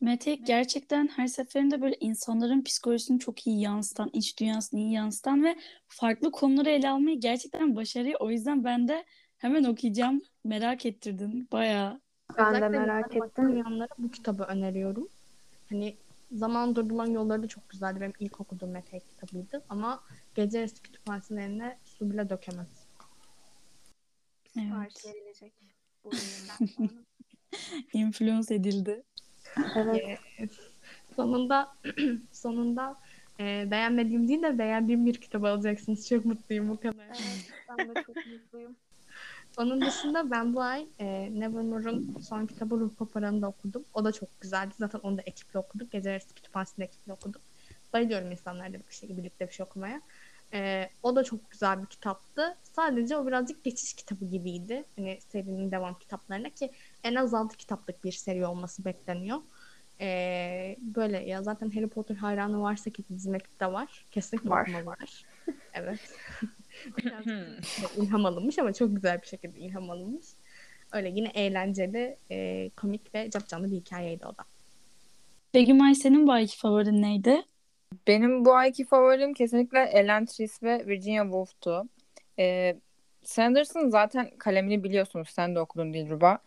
Mete 0.00 0.34
gerçekten 0.34 1.08
her 1.08 1.26
seferinde 1.26 1.82
böyle 1.82 1.96
insanların 2.00 2.62
psikolojisini 2.62 3.18
çok 3.18 3.46
iyi 3.46 3.60
yansıtan, 3.60 4.10
iç 4.12 4.38
dünyasını 4.40 4.80
iyi 4.80 4.92
yansıtan 4.92 5.44
ve 5.44 5.56
farklı 5.86 6.30
konuları 6.30 6.70
ele 6.70 6.90
almayı 6.90 7.20
gerçekten 7.20 7.76
başarıyor. 7.76 8.20
O 8.20 8.30
yüzden 8.30 8.64
ben 8.64 8.88
de 8.88 9.04
hemen 9.38 9.64
okuyacağım. 9.64 10.22
Merak 10.44 10.86
ettirdin 10.86 11.48
bayağı. 11.52 12.00
Ben 12.38 12.54
de 12.54 12.68
merak 12.68 13.16
ettim. 13.16 13.22
okuyanlara 13.22 13.88
bu 13.98 14.10
kitabı 14.10 14.42
öneriyorum. 14.42 15.08
Hani 15.70 15.96
Zaman 16.32 16.76
Durdurulan 16.76 17.06
Yolları 17.06 17.42
da 17.42 17.48
çok 17.48 17.68
güzeldi. 17.68 18.00
Benim 18.00 18.12
ilk 18.20 18.40
okuduğum 18.40 18.70
Mete 18.70 19.00
kitabıydı. 19.00 19.64
Ama 19.68 20.02
Gece 20.34 20.58
Yarısı 20.58 20.82
Kütüphanesi'nin 20.82 21.40
eline 21.40 21.78
su 21.84 22.10
bile 22.10 22.30
dökemez. 22.30 22.68
Evet. 24.56 25.06
verilecek 25.06 25.52
bu 26.04 26.10
yayından 26.14 26.66
sonra. 26.76 27.04
Influence 27.92 28.54
edildi. 28.54 29.04
Evet. 29.76 30.18
Sonunda 31.16 31.72
sonunda 32.32 32.96
e, 33.40 33.70
beğenmediğim 33.70 34.28
değil 34.28 34.42
de 34.42 34.58
beğendiğim 34.58 35.06
bir 35.06 35.14
kitap 35.14 35.44
alacaksınız. 35.44 36.08
Çok 36.08 36.24
mutluyum 36.24 36.68
bu 36.68 36.80
kadar. 36.80 37.04
evet. 37.04 37.52
Ben 37.68 37.88
de 37.88 38.02
çok 38.06 38.16
mutluyum. 38.16 38.76
Onun 39.58 39.80
dışında 39.80 40.30
ben 40.30 40.54
bu 40.54 40.62
ay 40.62 40.86
e, 40.98 41.28
Nevermore'un 41.40 42.16
son 42.20 42.46
kitabı 42.46 42.80
Ruh 42.80 42.94
Paparan'ı 42.94 43.42
da 43.42 43.48
okudum. 43.48 43.84
O 43.94 44.04
da 44.04 44.12
çok 44.12 44.40
güzeldi. 44.40 44.74
Zaten 44.78 44.98
onu 44.98 45.18
da 45.18 45.22
ekiple 45.22 45.58
okuduk. 45.58 45.90
Gece 45.92 46.10
yarısı 46.10 46.34
kütüphanesinde 46.34 46.84
ekiple 46.84 47.12
okuduk. 47.12 47.42
Bayılıyorum 47.92 48.32
insanlarla 48.32 48.78
bir 48.88 48.94
şey, 48.94 49.16
birlikte 49.16 49.48
bir 49.48 49.52
şey 49.52 49.64
okumaya. 49.64 50.00
E, 50.52 50.90
o 51.02 51.16
da 51.16 51.24
çok 51.24 51.50
güzel 51.50 51.82
bir 51.82 51.86
kitaptı. 51.86 52.56
Sadece 52.62 53.16
o 53.16 53.26
birazcık 53.26 53.64
geçiş 53.64 53.94
kitabı 53.94 54.24
gibiydi. 54.24 54.84
Hani 54.96 55.18
serinin 55.28 55.70
devam 55.70 55.98
kitaplarına 55.98 56.50
ki 56.50 56.70
en 57.04 57.14
az 57.14 57.34
6 57.34 57.56
kitaplık 57.56 58.04
bir 58.04 58.12
seri 58.12 58.46
olması 58.46 58.84
bekleniyor. 58.84 59.38
E, 60.00 60.76
böyle 60.80 61.18
ya 61.18 61.42
zaten 61.42 61.70
Harry 61.70 61.88
Potter 61.88 62.14
hayranı 62.14 62.60
varsa 62.60 62.90
ki 62.90 63.04
bizim 63.10 63.34
ekipte 63.34 63.72
var. 63.72 64.06
Kesinlikle 64.10 64.50
Var. 64.50 64.62
okumalılar. 64.62 65.24
evet. 65.74 66.00
Birazcık 66.98 67.98
ilham 67.98 68.26
alınmış 68.26 68.58
ama 68.58 68.72
çok 68.72 68.94
güzel 68.94 69.22
bir 69.22 69.26
şekilde 69.26 69.58
ilham 69.58 69.90
alınmış. 69.90 70.26
Öyle 70.92 71.08
yine 71.08 71.28
eğlenceli, 71.28 72.16
e, 72.30 72.70
komik 72.76 73.14
ve 73.14 73.30
capcanlı 73.30 73.70
bir 73.70 73.76
hikayeydi 73.76 74.26
o 74.26 74.30
da. 74.30 74.44
Begümay 75.54 75.94
senin 75.94 76.26
bu 76.26 76.32
ayki 76.32 76.58
favorin 76.58 77.02
neydi? 77.02 77.42
Benim 78.06 78.44
bu 78.44 78.54
ayki 78.54 78.84
favorim 78.84 79.34
kesinlikle 79.34 79.82
Ellen 79.82 80.26
Tris 80.26 80.62
ve 80.62 80.86
Virginia 80.86 81.22
Woolf'tu. 81.22 81.88
Ee, 82.38 82.76
Sanderson 83.22 83.88
zaten 83.88 84.30
kalemini 84.38 84.84
biliyorsunuz. 84.84 85.28
Sen 85.28 85.54
de 85.54 85.60
okudun 85.60 85.94
Dilruba. 85.94 86.38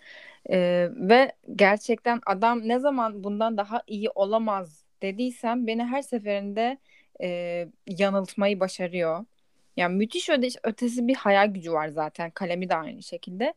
Ee, 0.49 0.89
ve 0.95 1.31
gerçekten 1.55 2.21
adam 2.25 2.67
ne 2.67 2.79
zaman 2.79 3.23
bundan 3.23 3.57
daha 3.57 3.83
iyi 3.87 4.09
olamaz 4.09 4.83
dediysem 5.01 5.67
beni 5.67 5.83
her 5.83 6.01
seferinde 6.01 6.77
e, 7.21 7.67
yanıltmayı 7.87 8.59
başarıyor. 8.59 9.25
Yani 9.77 9.95
müthiş 9.95 10.29
ötesi 10.63 11.07
bir 11.07 11.15
hayal 11.15 11.47
gücü 11.47 11.71
var 11.71 11.87
zaten. 11.87 12.31
Kalemi 12.31 12.69
de 12.69 12.75
aynı 12.75 13.03
şekilde. 13.03 13.53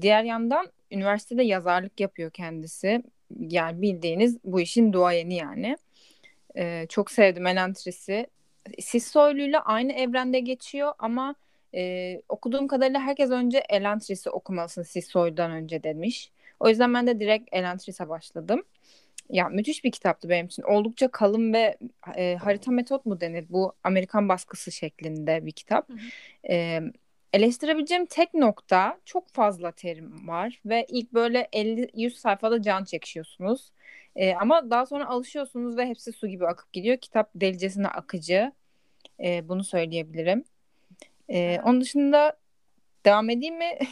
Diğer 0.00 0.24
yandan 0.24 0.66
üniversitede 0.90 1.42
yazarlık 1.42 2.00
yapıyor 2.00 2.30
kendisi. 2.30 3.02
Yani 3.38 3.82
bildiğiniz 3.82 4.38
bu 4.44 4.60
işin 4.60 4.92
duayeni 4.92 5.34
yani. 5.34 5.76
Ee, 6.56 6.86
çok 6.88 7.10
sevdim 7.10 7.46
Elantris'i. 7.46 8.26
Sissoylu'yla 8.78 9.60
aynı 9.60 9.92
evrende 9.92 10.40
geçiyor 10.40 10.92
ama 10.98 11.34
e, 11.74 12.22
okuduğum 12.28 12.68
kadarıyla 12.68 13.00
herkes 13.00 13.30
önce 13.30 13.58
Elantris'i 13.68 14.30
okumalısın 14.30 14.82
Sissoylu'dan 14.82 15.50
önce 15.50 15.82
demiş. 15.82 16.30
O 16.60 16.68
yüzden 16.68 16.94
ben 16.94 17.06
de 17.06 17.20
direkt 17.20 17.48
Elantris'e 17.52 18.08
başladım. 18.08 18.62
Ya 19.30 19.48
müthiş 19.48 19.84
bir 19.84 19.90
kitaptı 19.90 20.28
benim 20.28 20.46
için. 20.46 20.62
Oldukça 20.62 21.08
kalın 21.08 21.52
ve 21.52 21.78
e, 22.16 22.36
harita 22.36 22.70
metot 22.70 23.06
mu 23.06 23.20
denir? 23.20 23.46
Bu 23.50 23.72
Amerikan 23.84 24.28
baskısı 24.28 24.72
şeklinde 24.72 25.46
bir 25.46 25.52
kitap. 25.52 25.88
Hı 25.88 25.92
hı. 25.92 25.98
E, 26.48 26.80
eleştirebileceğim 27.32 28.06
tek 28.06 28.34
nokta 28.34 29.00
çok 29.04 29.28
fazla 29.28 29.72
terim 29.72 30.28
var 30.28 30.60
ve 30.66 30.86
ilk 30.88 31.12
böyle 31.12 31.48
50-100 31.52 32.10
sayfada 32.10 32.62
can 32.62 32.84
çekişiyorsunuz. 32.84 33.72
E, 34.16 34.34
ama 34.34 34.70
daha 34.70 34.86
sonra 34.86 35.08
alışıyorsunuz 35.08 35.76
ve 35.76 35.86
hepsi 35.86 36.12
su 36.12 36.26
gibi 36.28 36.46
akıp 36.46 36.72
gidiyor. 36.72 36.96
Kitap 36.96 37.30
delicesine 37.34 37.88
akıcı. 37.88 38.52
E, 39.24 39.48
bunu 39.48 39.64
söyleyebilirim. 39.64 40.44
E, 41.28 41.60
onun 41.64 41.80
dışında 41.80 42.36
devam 43.06 43.30
edeyim 43.30 43.58
mi? 43.58 43.78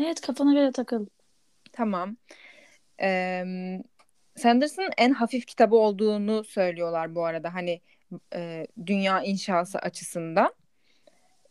Evet 0.00 0.20
kafana 0.20 0.52
göre 0.54 0.72
takıl. 0.72 1.06
Tamam. 1.72 2.16
E, 3.02 3.44
Sanders'ın 4.36 4.90
en 4.98 5.10
hafif 5.12 5.46
kitabı 5.46 5.76
olduğunu 5.76 6.44
söylüyorlar 6.44 7.14
bu 7.14 7.24
arada. 7.24 7.54
Hani 7.54 7.80
e, 8.34 8.66
dünya 8.86 9.22
inşası 9.22 9.78
açısından. 9.78 10.54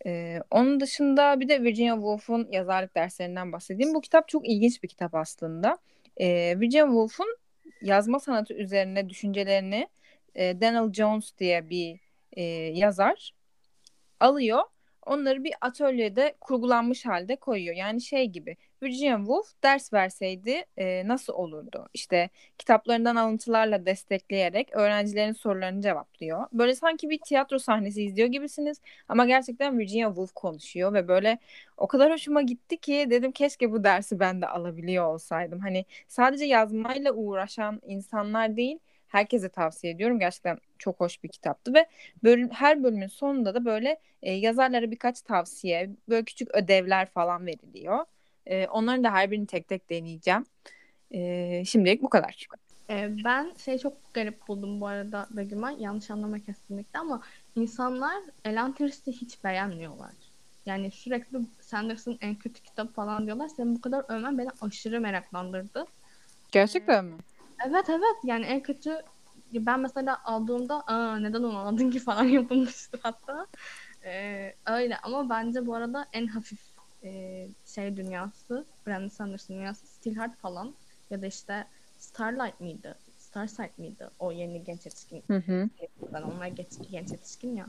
E, 0.06 0.40
onun 0.52 0.80
dışında 0.80 1.40
bir 1.40 1.50
de 1.50 1.64
Virginia 1.64 1.96
Woolf'un 1.96 2.48
yazarlık 2.52 2.96
derslerinden 2.96 3.52
bahsedeyim. 3.52 3.94
Bu 3.94 4.02
kitap 4.02 4.28
çok 4.28 4.50
ilginç 4.50 4.84
bir 4.84 4.88
kitap 4.88 5.16
aslında. 5.16 5.78
E, 6.18 6.56
Virginia 6.60 6.86
Woolf'un 6.86 7.38
yazma 7.82 8.20
sanatı 8.20 8.54
üzerine 8.54 9.10
düşüncelerini 9.10 9.88
e, 10.36 10.62
Daniel 10.62 10.94
Jones 10.94 11.38
diye 11.38 11.70
bir 11.70 12.00
e, 12.32 12.44
yazar 12.74 13.34
alıyor. 14.20 14.64
Onları 15.08 15.44
bir 15.44 15.54
atölyede 15.62 16.36
kurgulanmış 16.42 17.06
halde 17.06 17.36
koyuyor. 17.36 17.76
Yani 17.76 18.02
şey 18.02 18.26
gibi 18.26 18.58
Virginia 18.84 19.18
Woolf 19.18 19.48
ders 19.64 19.94
verseydi 19.94 20.66
e, 20.78 21.08
nasıl 21.08 21.34
olurdu? 21.34 21.90
İşte 21.94 22.30
kitaplarından 22.58 23.16
alıntılarla 23.16 23.86
destekleyerek 23.86 24.76
öğrencilerin 24.76 25.34
sorularını 25.34 25.82
cevaplıyor. 25.82 26.48
Böyle 26.54 26.76
sanki 26.76 27.10
bir 27.10 27.20
tiyatro 27.20 27.60
sahnesi 27.60 28.04
izliyor 28.04 28.28
gibisiniz 28.28 28.82
ama 29.08 29.26
gerçekten 29.26 29.80
Virginia 29.80 30.08
Woolf 30.10 30.34
konuşuyor 30.34 30.94
ve 30.94 31.08
böyle 31.08 31.38
o 31.78 31.88
kadar 31.88 32.12
hoşuma 32.12 32.42
gitti 32.42 32.78
ki 32.78 33.08
dedim 33.10 33.32
keşke 33.32 33.72
bu 33.72 33.84
dersi 33.84 34.20
ben 34.20 34.42
de 34.42 34.48
alabiliyor 34.48 35.06
olsaydım. 35.06 35.60
Hani 35.60 35.86
sadece 36.08 36.46
yazmayla 36.46 37.14
uğraşan 37.14 37.82
insanlar 37.86 38.58
değil 38.58 38.80
herkese 39.08 39.50
tavsiye 39.50 39.94
ediyorum. 39.94 40.20
Gerçekten 40.20 40.58
çok 40.78 41.00
hoş 41.00 41.24
bir 41.24 41.30
kitaptı 41.30 41.74
ve 41.74 41.86
bölüm, 42.24 42.50
her 42.50 42.84
bölümün 42.84 43.08
sonunda 43.08 43.54
da 43.54 43.66
böyle 43.66 44.00
e, 44.22 44.34
yazarlara 44.34 44.92
birkaç 44.92 45.22
tavsiye, 45.22 45.90
böyle 46.10 46.26
küçük 46.26 46.56
ödevler 46.56 47.06
falan 47.06 47.46
veriliyor. 47.46 48.06
E, 48.46 48.68
onların 48.68 49.04
da 49.04 49.14
her 49.14 49.32
birini 49.32 49.48
tek 49.48 49.68
tek 49.68 49.90
deneyeceğim. 49.90 50.46
E, 51.12 51.64
şimdilik 51.66 52.02
bu 52.04 52.10
kadar. 52.10 52.48
E, 52.90 53.10
ben 53.24 53.54
şey 53.66 53.78
çok 53.78 54.14
garip 54.14 54.48
buldum 54.48 54.82
bu 54.82 54.88
arada 54.88 55.28
Begüm'e. 55.32 55.76
Yanlış 55.80 56.12
anlama 56.12 56.40
kesinlikle 56.40 57.00
ama 57.00 57.22
insanlar 57.56 58.24
Elantris'i 58.46 59.12
hiç 59.12 59.44
beğenmiyorlar. 59.44 60.12
Yani 60.66 60.92
sürekli 60.92 61.38
Sanders'ın 61.62 62.18
en 62.22 62.36
kötü 62.36 62.64
kitap 62.64 62.96
falan 62.96 63.26
diyorlar. 63.26 63.48
Senin 63.48 63.76
bu 63.76 63.82
kadar 63.82 64.06
övmen 64.08 64.38
beni 64.38 64.50
aşırı 64.62 65.02
meraklandırdı. 65.02 65.86
Gerçekten 66.52 67.06
mi? 67.06 67.18
Evet 67.66 67.90
evet 67.90 68.16
yani 68.24 68.46
en 68.46 68.64
kötü 68.64 69.02
ben 69.54 69.80
mesela 69.80 70.24
aldığımda 70.24 70.84
Aa, 70.88 71.20
neden 71.20 71.44
onu 71.44 71.58
aldın 71.58 71.92
ki 71.92 72.00
falan 72.10 72.24
yapılmıştı 72.26 73.00
hatta. 73.04 73.48
Ee, 74.06 74.54
öyle 74.66 74.98
ama 74.98 75.30
bence 75.30 75.66
bu 75.66 75.76
arada 75.76 76.08
en 76.14 76.28
hafif 76.28 76.60
e, 77.04 77.48
şey 77.66 77.98
dünyası 77.98 78.66
Brandon 78.88 79.08
Sanderson 79.08 79.56
dünyası 79.56 79.88
Steelheart 79.88 80.38
falan 80.38 80.74
ya 81.10 81.22
da 81.22 81.28
işte 81.28 81.68
Starlight 81.98 82.60
mıydı? 82.60 82.96
Starsight 83.18 83.78
mıydı? 83.78 84.12
O 84.20 84.32
yeni 84.32 84.64
genç 84.64 84.86
yetişkin. 84.86 85.24
Hı 85.28 85.38
hı. 85.38 85.70
Ben 86.14 86.22
onlar 86.22 86.48
genç, 86.48 86.92
genç 86.92 87.12
yetişkin 87.12 87.56
ya. 87.56 87.68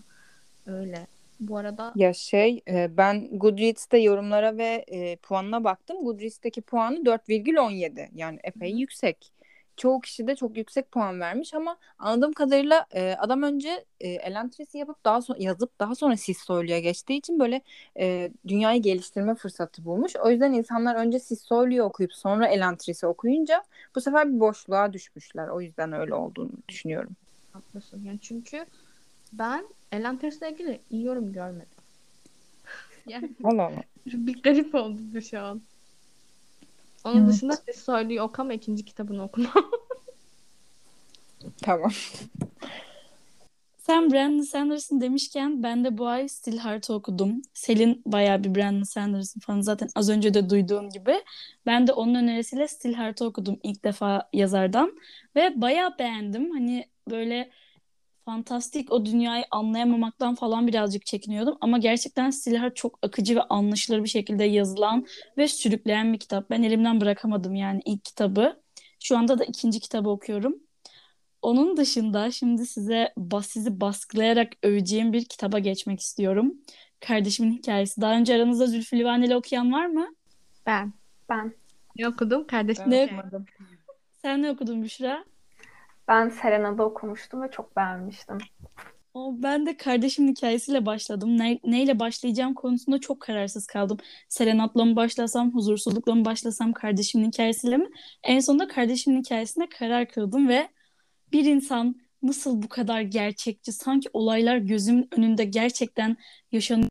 Öyle. 0.66 1.07
Bu 1.40 1.57
arada 1.57 1.95
Ya 1.97 2.12
şey 2.12 2.61
e, 2.68 2.97
ben 2.97 3.38
Goodreads'te 3.38 3.99
yorumlara 3.99 4.57
ve 4.59 4.85
e, 4.88 5.16
puanına 5.16 5.64
baktım. 5.64 6.04
Goodreads'teki 6.04 6.62
puanı 6.62 7.07
4,17 7.07 8.09
yani 8.14 8.38
epey 8.45 8.71
yüksek. 8.71 9.33
Çoğu 9.79 10.01
kişi 10.01 10.27
de 10.27 10.37
çok 10.37 10.57
yüksek 10.57 10.93
puan 10.93 11.21
vermiş 11.21 11.55
ama 11.55 11.77
anladığım 11.99 12.33
kadarıyla 12.33 12.87
e, 12.91 13.13
adam 13.19 13.43
önce 13.43 13.85
e, 14.01 14.09
Elantris'i 14.09 14.79
yapıp 14.79 15.05
daha 15.05 15.23
sonra 15.23 15.39
yazıp 15.43 15.81
daha 15.81 15.95
sonra 15.95 16.17
Sissoylu'ya 16.17 16.81
geçtiği 16.81 17.19
için 17.19 17.39
böyle 17.41 17.63
e, 17.99 18.31
dünyayı 18.49 18.83
geliştirme 18.83 19.35
fırsatı 19.35 19.85
bulmuş. 19.85 20.17
O 20.17 20.31
yüzden 20.31 20.53
insanlar 20.53 20.95
önce 20.95 21.19
Sissoylu'yu 21.19 21.83
okuyup 21.83 22.15
sonra 22.15 22.47
Elantris'i 22.49 23.07
okuyunca 23.07 23.63
bu 23.95 24.01
sefer 24.01 24.35
bir 24.35 24.41
boşluğa 24.41 24.93
düşmüşler. 24.93 25.49
O 25.49 25.61
yüzden 25.61 25.93
öyle 25.93 26.15
olduğunu 26.15 26.53
düşünüyorum. 26.69 27.17
haklısın. 27.53 28.03
Yani 28.05 28.19
çünkü 28.21 28.65
ben 29.33 29.65
Elantris'le 29.93 30.43
ilgili 30.43 30.81
iyi 30.91 31.05
yorum 31.05 31.33
görmedim. 31.33 31.79
yani 33.07 33.31
Allah 33.45 33.63
Allah. 33.63 33.83
bir 34.07 34.43
garip 34.43 34.75
oldu 34.75 34.99
bu 35.15 35.23
şu 35.23 35.41
an. 35.41 35.63
Onun 37.05 37.19
Evet. 37.25 37.28
dışında 37.28 37.57
siz 37.57 37.76
söylüyor 37.85 38.25
oku 38.25 38.43
ama 38.43 38.52
ikinci 38.52 38.85
kitabını 38.85 39.23
okuma. 39.25 39.49
Tamam. 41.62 41.90
Sen 43.78 44.12
Brandon 44.12 44.43
Sanderson 44.43 45.00
demişken 45.00 45.62
ben 45.62 45.85
de 45.85 45.99
bu 45.99 46.07
ay 46.07 46.28
Stillheart'ı 46.28 46.95
okudum. 46.95 47.43
Selin 47.55 48.02
bayağı 48.07 48.45
bir 48.45 48.55
Brandon 48.55 48.83
Sanderson 48.83 49.40
fanı 49.40 49.64
zaten 49.64 49.88
az 49.95 50.11
önce 50.11 50.35
de 50.35 50.50
duyduğun 50.50 50.90
gibi. 50.90 51.14
Ben 51.67 51.87
de 51.87 51.93
onun 51.93 52.14
önerisiyle 52.14 52.69
Stillheart'ı 52.69 53.25
okudum 53.25 53.61
ilk 53.62 53.85
defa 53.85 54.28
yazardan. 54.33 54.93
Ve 55.37 55.61
bayağı 55.61 55.99
beğendim. 55.99 56.50
Hani 56.50 56.88
böyle 57.11 57.50
fantastik 58.29 58.93
o 58.93 59.05
dünyayı 59.05 59.45
anlayamamaktan 59.51 60.35
falan 60.35 60.67
birazcık 60.67 61.07
çekiniyordum. 61.07 61.59
Ama 61.61 61.79
gerçekten 61.79 62.31
Stillheart 62.31 62.77
çok 62.77 62.99
akıcı 63.03 63.37
ve 63.37 63.43
anlaşılır 63.43 64.05
bir 64.05 64.09
şekilde 64.09 64.45
yazılan 64.45 65.07
ve 65.39 65.49
sürükleyen 65.49 66.13
bir 66.13 66.19
kitap. 66.19 66.51
Ben 66.51 66.63
elimden 66.63 67.01
bırakamadım 67.01 67.55
yani 67.55 67.81
ilk 67.85 68.05
kitabı. 68.05 68.63
Şu 69.01 69.19
anda 69.19 69.39
da 69.39 69.45
ikinci 69.45 69.81
kitabı 69.81 70.09
okuyorum. 70.09 70.55
Onun 71.43 71.77
dışında 71.77 72.31
şimdi 72.31 72.67
size 72.67 73.13
bas, 73.17 73.47
sizi 73.47 73.81
baskılayarak 73.81 74.53
öveceğim 74.63 75.13
bir 75.13 75.25
kitaba 75.25 75.59
geçmek 75.59 76.01
istiyorum. 76.01 76.55
Kardeşimin 77.01 77.53
hikayesi. 77.53 78.01
Daha 78.01 78.15
önce 78.15 78.35
aranızda 78.35 78.67
Zülfü 78.67 78.99
Livaneli 78.99 79.37
okuyan 79.37 79.73
var 79.73 79.87
mı? 79.87 80.15
Ben. 80.67 80.93
Ben. 81.29 81.53
Ne 81.97 82.09
okudum? 82.09 82.47
Kardeşim. 82.47 82.85
Ne- 82.87 83.07
hikayesi. 83.07 83.47
Sen 84.23 84.43
ne 84.43 84.51
okudun 84.51 84.83
Büşra? 84.83 85.25
Ben 86.09 86.29
Serena'da 86.29 86.85
okumuştum 86.85 87.43
ve 87.43 87.50
çok 87.50 87.77
beğenmiştim. 87.77 88.38
O, 89.15 89.35
ben 89.43 89.67
de 89.67 89.77
kardeşimin 89.77 90.29
hikayesiyle 90.29 90.87
başladım. 90.87 91.38
Ne, 91.38 91.59
neyle 91.65 91.99
başlayacağım 91.99 92.55
konusunda 92.55 93.00
çok 93.00 93.21
kararsız 93.21 93.67
kaldım. 93.67 93.99
Serenat'la 94.29 94.85
mı 94.85 94.97
başlasam, 94.97 95.55
huzursuzlukla 95.55 96.15
mı 96.15 96.25
başlasam, 96.25 96.73
kardeşimin 96.73 97.29
hikayesiyle 97.29 97.77
mi? 97.77 97.88
En 98.23 98.41
sonunda 98.41 98.69
kardeşimin 98.69 99.23
hikayesine 99.23 99.69
karar 99.69 100.09
kıldım 100.09 100.49
ve 100.49 100.69
bir 101.33 101.45
insan 101.45 102.00
nasıl 102.23 102.62
bu 102.62 102.69
kadar 102.69 103.00
gerçekçi, 103.00 103.73
sanki 103.73 104.09
olaylar 104.12 104.57
gözümün 104.57 105.09
önünde 105.17 105.45
gerçekten 105.45 106.17
yaşanır. 106.53 106.88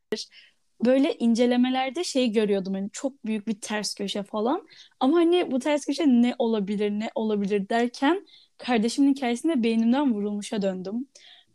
Böyle 0.86 1.16
incelemelerde 1.16 2.04
şey 2.04 2.32
görüyordum 2.32 2.74
hani 2.74 2.90
çok 2.94 3.26
büyük 3.26 3.48
bir 3.48 3.62
ters 3.62 3.96
köşe 3.96 4.24
falan. 4.24 4.68
Ama 5.00 5.18
hani 5.18 5.52
bu 5.52 5.60
ters 5.60 5.86
köşe 5.86 6.08
ne 6.08 6.36
olabilir, 6.38 6.92
ne 6.92 7.10
olabilir 7.16 7.70
derken 7.70 8.26
kardeşimin 8.58 9.14
hikayesinde 9.14 9.64
beynimden 9.64 10.14
vurulmuşa 10.14 10.62
döndüm. 10.62 11.08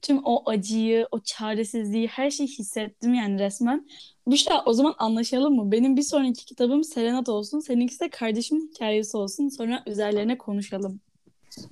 Tüm 0.03 0.21
o 0.25 0.51
acıyı, 0.51 1.09
o 1.11 1.21
çaresizliği, 1.21 2.09
her 2.09 2.31
şeyi 2.31 2.49
hissettim 2.49 3.15
yani 3.15 3.39
resmen. 3.39 3.87
Büşra 4.27 4.63
o 4.67 4.73
zaman 4.73 4.95
anlaşalım 4.99 5.57
mı? 5.57 5.73
Benim 5.73 5.97
bir 5.97 6.03
sonraki 6.03 6.45
kitabım 6.45 6.85
Serenat 6.85 7.29
olsun. 7.29 7.61
Seninkisi 7.61 8.01
de 8.01 8.09
kardeşimin 8.11 8.71
hikayesi 8.75 9.17
olsun. 9.17 9.49
Sonra 9.49 9.83
üzerlerine 9.87 10.39
konuşalım. 10.39 11.01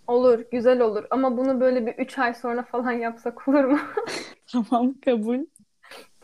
Olur, 0.07 0.45
güzel 0.53 0.81
olur. 0.81 1.05
Ama 1.11 1.37
bunu 1.37 1.61
böyle 1.61 1.87
bir 1.87 1.93
3 1.93 2.19
ay 2.19 2.35
sonra 2.35 2.63
falan 2.63 2.93
yapsak 2.93 3.49
olur 3.49 3.65
mu? 3.65 3.79
Tamam, 4.53 4.95
kabul. 5.05 5.39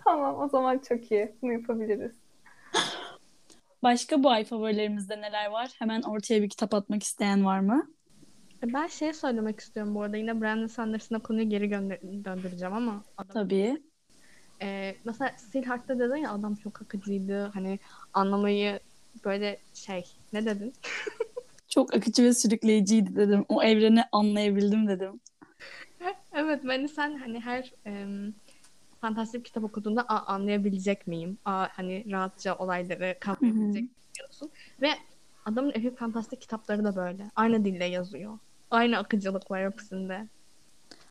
Tamam, 0.04 0.40
o 0.40 0.48
zaman 0.48 0.78
çok 0.78 1.11
iyi. 1.11 1.33
Bunu 1.42 1.52
yapabiliriz. 1.52 2.12
Başka 3.83 4.22
bu 4.22 4.31
ay 4.31 4.44
favorilerimizde 4.44 5.20
neler 5.20 5.46
var? 5.46 5.70
Hemen 5.78 6.02
ortaya 6.02 6.42
bir 6.42 6.48
kitap 6.48 6.74
atmak 6.74 7.02
isteyen 7.02 7.44
var 7.44 7.61
mı? 7.61 7.95
Ben 8.62 8.87
şey 8.87 9.12
söylemek 9.12 9.61
istiyorum 9.61 9.95
bu 9.95 10.03
arada. 10.03 10.16
Yine 10.16 10.40
Brandon 10.40 10.66
Sanderson'a 10.66 11.19
konuyu 11.19 11.49
geri 11.51 11.71
döndüreceğim 12.25 12.75
ama 12.75 13.05
adam 13.16 13.33
Tabii. 13.35 13.83
Ee, 14.62 14.95
mesela 15.05 15.31
Stillheart'ta 15.38 15.99
dedin 15.99 16.16
ya 16.16 16.33
adam 16.33 16.55
çok 16.55 16.83
akıcıydı. 16.83 17.51
Hani 17.55 17.79
anlamayı 18.12 18.81
böyle 19.25 19.59
şey 19.75 20.05
ne 20.33 20.47
dedin? 20.47 20.73
Çok 21.69 21.95
akıcı 21.95 22.25
ve 22.25 22.35
sürükleyiciydi 22.35 23.16
dedim. 23.16 23.45
O 23.49 23.62
evreni 23.62 24.05
anlayabildim 24.12 24.88
dedim. 24.88 25.21
Evet 26.33 26.61
beni 26.64 26.88
sen 26.88 27.16
hani 27.19 27.40
her 27.40 27.73
em, 27.85 28.35
fantastik 29.01 29.45
kitap 29.45 29.64
okuduğunda 29.64 30.03
"Aa, 30.03 30.35
anlayabilecek 30.35 31.07
miyim? 31.07 31.38
Aa, 31.45 31.66
hani 31.71 32.12
rahatça 32.12 32.55
olayları 32.57 33.16
kavrayabilecek 33.21 33.75
miyim 33.75 33.90
diyorsun. 34.19 34.51
Ve 34.83 34.88
adamın 35.45 35.71
epik 35.71 35.99
fantastik 35.99 36.40
kitapları 36.40 36.85
da 36.85 36.97
böyle. 36.97 37.31
Aynı 37.37 37.64
dille 37.64 37.85
yazıyor. 37.85 38.38
Aynı 38.70 38.98
akıcılık 38.98 39.50
var 39.50 39.64
hepsinde. 39.72 40.29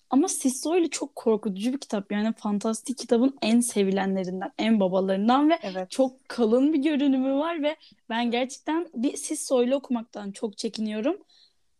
Ama 0.09 0.27
Sissoylu 0.27 0.89
çok 0.89 1.15
korkutucu 1.15 1.73
bir 1.73 1.77
kitap. 1.77 2.11
Yani 2.11 2.33
fantastik 2.33 2.97
kitabın 2.97 3.37
en 3.41 3.59
sevilenlerinden, 3.59 4.51
en 4.57 4.79
babalarından 4.79 5.49
ve 5.49 5.59
Evet. 5.63 5.91
çok 5.91 6.29
kalın 6.29 6.73
bir 6.73 6.79
görünümü 6.79 7.33
var 7.33 7.63
ve 7.63 7.75
ben 8.09 8.31
gerçekten 8.31 8.87
bir 8.95 9.17
Sissoylu 9.17 9.75
okumaktan 9.75 10.31
çok 10.31 10.57
çekiniyorum. 10.57 11.17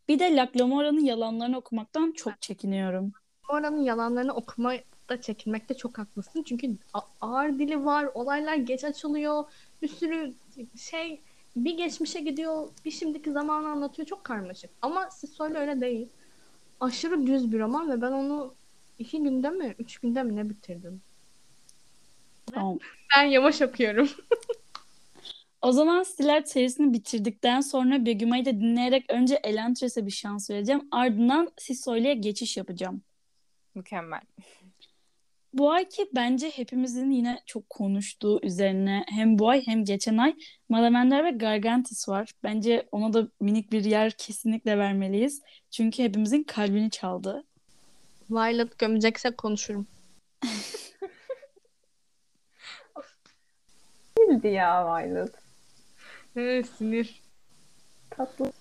Bir 0.08 0.20
de 0.20 0.36
Laclamora'nın 0.36 1.06
yalanlarını 1.06 1.58
okumaktan 1.58 2.12
çok 2.12 2.42
çekiniyorum. 2.42 3.14
Oranın 3.50 3.84
yalanlarını 3.84 4.34
okumada 4.34 5.22
çekinmekte 5.22 5.74
çok 5.74 5.98
haklısın. 5.98 6.44
Çünkü 6.44 6.78
ağır 7.22 7.60
dili 7.60 7.86
var, 7.86 8.10
olaylar 8.14 8.56
geç 8.56 8.84
açılıyor, 8.84 9.44
bir 9.82 9.88
sürü 9.88 10.34
şey 10.80 11.22
bir 11.56 11.78
geçmişe 11.78 12.20
gidiyor, 12.20 12.70
bir 12.86 12.92
şimdiki 12.92 13.32
zamanı 13.32 13.68
anlatıyor. 13.68 14.08
Çok 14.08 14.24
karmaşık. 14.24 14.70
Ama 14.82 15.10
Sissoylu 15.12 15.58
öyle 15.58 15.82
değil. 15.82 16.08
Aşırı 16.80 17.28
düz 17.28 17.52
bir 17.52 17.60
roman 17.60 17.92
ve 17.92 18.02
ben 18.02 18.12
onu 18.12 18.54
iki 19.00 19.24
günde 19.24 19.50
mi, 19.50 19.76
üç 19.80 19.98
günde 19.98 20.24
mi 20.24 20.36
ne 20.36 20.50
bitirdim? 20.50 21.02
Tamam. 22.54 22.80
Ben 23.18 23.24
yavaş 23.24 23.62
okuyorum. 23.62 24.10
O 25.62 25.72
zaman 25.72 26.04
Stilet 26.04 26.50
serisini 26.50 26.94
bitirdikten 26.94 27.62
sonra 27.62 28.06
Begüma'yı 28.06 28.46
da 28.46 28.52
dinleyerek 28.52 29.06
önce 29.10 29.36
Elantris'e 29.36 30.06
bir 30.06 30.12
şans 30.12 30.50
vereceğim. 30.50 30.88
Ardından 30.92 31.52
Sissoylu'ya 31.58 32.14
geçiş 32.14 32.58
yapacağım. 32.58 33.02
Mükemmel. 33.76 34.22
Bu 35.56 35.72
ayki 35.72 36.10
bence 36.16 36.50
hepimizin 36.50 37.12
yine 37.12 37.40
çok 37.46 37.70
konuştuğu 37.70 38.40
üzerine 38.44 39.06
hem 39.08 39.40
bu 39.40 39.50
ay 39.50 39.68
hem 39.68 39.86
geçen 39.86 40.18
ay 40.18 40.36
Malamender 40.70 41.26
ve 41.26 41.32
Gargantis 41.32 42.10
var. 42.10 42.32
Bence 42.44 42.88
ona 42.92 43.14
da 43.14 43.28
minik 43.40 43.72
bir 43.72 43.84
yer 43.84 44.12
kesinlikle 44.12 44.78
vermeliyiz. 44.78 45.42
Çünkü 45.72 46.04
hepimizin 46.04 46.44
kalbini 46.44 46.90
çaldı. 46.92 47.44
Violet 48.30 48.80
gömecekse 48.80 49.32
konuşurum. 49.32 49.88
Bildi 54.20 54.48
ya 54.48 54.86
Violet. 54.86 55.34
Evet, 56.36 56.68
sinir. 56.78 57.22
Tatlı. 58.10 58.52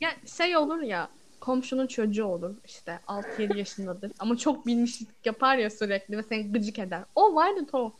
Ya 0.00 0.10
şey 0.36 0.56
olur 0.56 0.82
ya 0.82 1.08
komşunun 1.40 1.86
çocuğu 1.86 2.24
olur 2.24 2.54
işte 2.64 3.00
6-7 3.06 3.56
yaşındadır 3.58 4.12
ama 4.18 4.36
çok 4.36 4.66
bilmişlik 4.66 5.08
yapar 5.24 5.56
ya 5.56 5.70
sürekli 5.70 6.18
ve 6.18 6.22
seni 6.22 6.52
gıcık 6.52 6.78
eder. 6.78 7.04
O 7.14 7.32
Violet 7.32 7.74
o. 7.74 7.92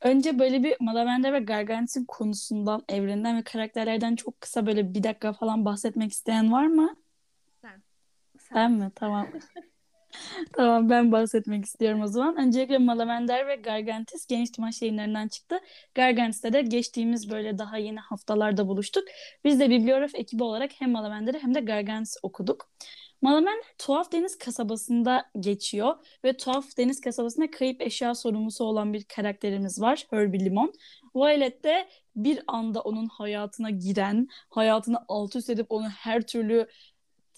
Önce 0.00 0.38
böyle 0.38 0.62
bir 0.62 0.76
Malamender 0.80 1.32
ve 1.32 1.38
Gargantis'in 1.40 2.04
konusundan, 2.04 2.82
evreninden 2.88 3.36
ve 3.36 3.42
karakterlerden 3.42 4.16
çok 4.16 4.40
kısa 4.40 4.66
böyle 4.66 4.94
bir 4.94 5.02
dakika 5.02 5.32
falan 5.32 5.64
bahsetmek 5.64 6.12
isteyen 6.12 6.52
var 6.52 6.66
mı? 6.66 6.96
Sen. 7.62 7.82
Ben 8.54 8.72
mi? 8.72 8.90
Tamam. 8.94 9.28
Tamam 10.52 10.90
ben 10.90 11.12
bahsetmek 11.12 11.64
istiyorum 11.64 12.00
o 12.02 12.06
zaman. 12.06 12.36
Öncelikle 12.36 12.78
Malamender 12.78 13.46
ve 13.46 13.56
Gargantis 13.56 14.26
Geniş 14.26 14.50
Timaş 14.50 14.82
yayınlarından 14.82 15.28
çıktı. 15.28 15.58
Gargantis'te 15.94 16.52
de 16.52 16.62
geçtiğimiz 16.62 17.30
böyle 17.30 17.58
daha 17.58 17.78
yeni 17.78 18.00
haftalarda 18.00 18.68
buluştuk. 18.68 19.04
Biz 19.44 19.60
de 19.60 19.70
Bibliograf 19.70 20.14
ekibi 20.14 20.42
olarak 20.42 20.70
hem 20.78 20.90
Malamander'i 20.90 21.38
hem 21.38 21.54
de 21.54 21.60
Gargantis 21.60 22.16
okuduk. 22.22 22.70
Malamander 23.22 23.64
tuhaf 23.78 24.12
deniz 24.12 24.38
kasabasında 24.38 25.30
geçiyor 25.40 25.94
ve 26.24 26.36
tuhaf 26.36 26.76
deniz 26.76 27.00
kasabasında 27.00 27.50
kayıp 27.50 27.80
eşya 27.82 28.14
sorumlusu 28.14 28.64
olan 28.64 28.92
bir 28.92 29.04
karakterimiz 29.04 29.80
var. 29.80 30.06
Herbie 30.10 30.44
Limon. 30.44 30.72
Violet 31.16 31.64
de 31.64 31.88
bir 32.16 32.40
anda 32.46 32.80
onun 32.80 33.06
hayatına 33.06 33.70
giren, 33.70 34.28
hayatını 34.50 34.98
alt 35.08 35.36
üst 35.36 35.50
edip 35.50 35.66
onu 35.68 35.88
her 35.88 36.22
türlü 36.22 36.68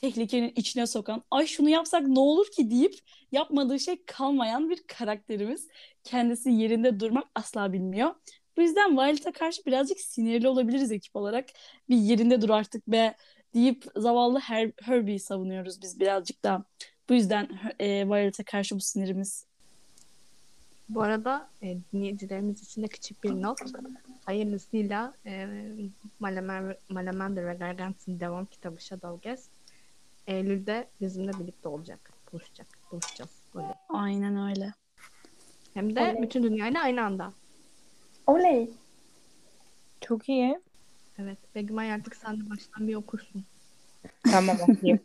tehlikenin 0.05 0.53
içine 0.57 0.87
sokan, 0.87 1.23
ay 1.31 1.47
şunu 1.47 1.69
yapsak 1.69 2.07
ne 2.07 2.19
olur 2.19 2.47
ki 2.57 2.71
deyip 2.71 2.95
yapmadığı 3.33 3.81
şey 3.81 4.05
kalmayan 4.07 4.71
bir 4.71 4.83
karakterimiz. 4.87 5.69
Kendisi 6.05 6.51
yerinde 6.51 7.01
durmak 7.01 7.25
asla 7.35 7.73
bilmiyor. 7.73 8.15
Bu 8.57 8.63
yüzden 8.63 8.97
Violet'a 8.97 9.33
karşı 9.33 9.65
birazcık 9.67 10.01
sinirli 10.01 10.49
olabiliriz 10.49 10.93
ekip 10.93 11.17
olarak. 11.17 11.49
Bir 11.89 11.97
yerinde 11.97 12.43
dur 12.43 12.51
artık 12.51 12.89
be 12.89 13.15
deyip 13.55 13.85
zavallı 13.97 14.39
Her 14.39 14.73
Herbie'yi 14.83 15.21
savunuyoruz 15.21 15.83
biz 15.83 16.01
birazcık 16.01 16.45
da. 16.45 16.65
Bu 17.09 17.15
yüzden 17.15 17.49
e, 17.79 18.07
Violet'a 18.07 18.45
karşı 18.45 18.77
bu 18.77 18.81
sinirimiz. 18.81 19.45
Bu 20.89 21.03
arada 21.03 21.49
e, 21.63 21.77
dinleyicilerimiz 21.93 22.63
için 22.63 22.83
de 22.83 22.89
küçük 22.89 23.25
bir 23.25 23.31
not. 23.31 23.59
Hayırlısıyla 24.25 25.15
e, 25.27 25.49
Malamander, 26.89 27.47
ve 27.47 27.55
Gargantua'nın 27.55 28.21
devam 28.21 28.47
kitabı 28.47 28.81
Shadow 28.81 29.31
Guest 29.31 29.54
Eylül'de 30.27 30.89
bizimle 31.01 31.33
birlikte 31.41 31.69
olacak. 31.69 32.13
Buluşacak. 32.33 32.67
Buluşacağız. 32.93 33.31
Böyle. 33.55 33.75
Aynen 33.89 34.49
öyle. 34.51 34.73
Hem 35.75 35.97
de 35.97 36.01
Oley. 36.01 36.23
bütün 36.23 36.43
dünyayla 36.43 36.83
aynı 36.83 37.05
anda. 37.05 37.33
Oley. 38.27 38.71
Çok 40.01 40.29
iyi. 40.29 40.61
Evet. 41.19 41.39
Begüm 41.55 41.79
Ay 41.79 41.93
artık 41.93 42.17
sen 42.17 42.41
de 42.41 42.51
baştan 42.51 42.89
bir 42.89 42.95
okursun. 42.95 43.45
Tamam 44.31 44.57
okuyayım. 44.69 45.01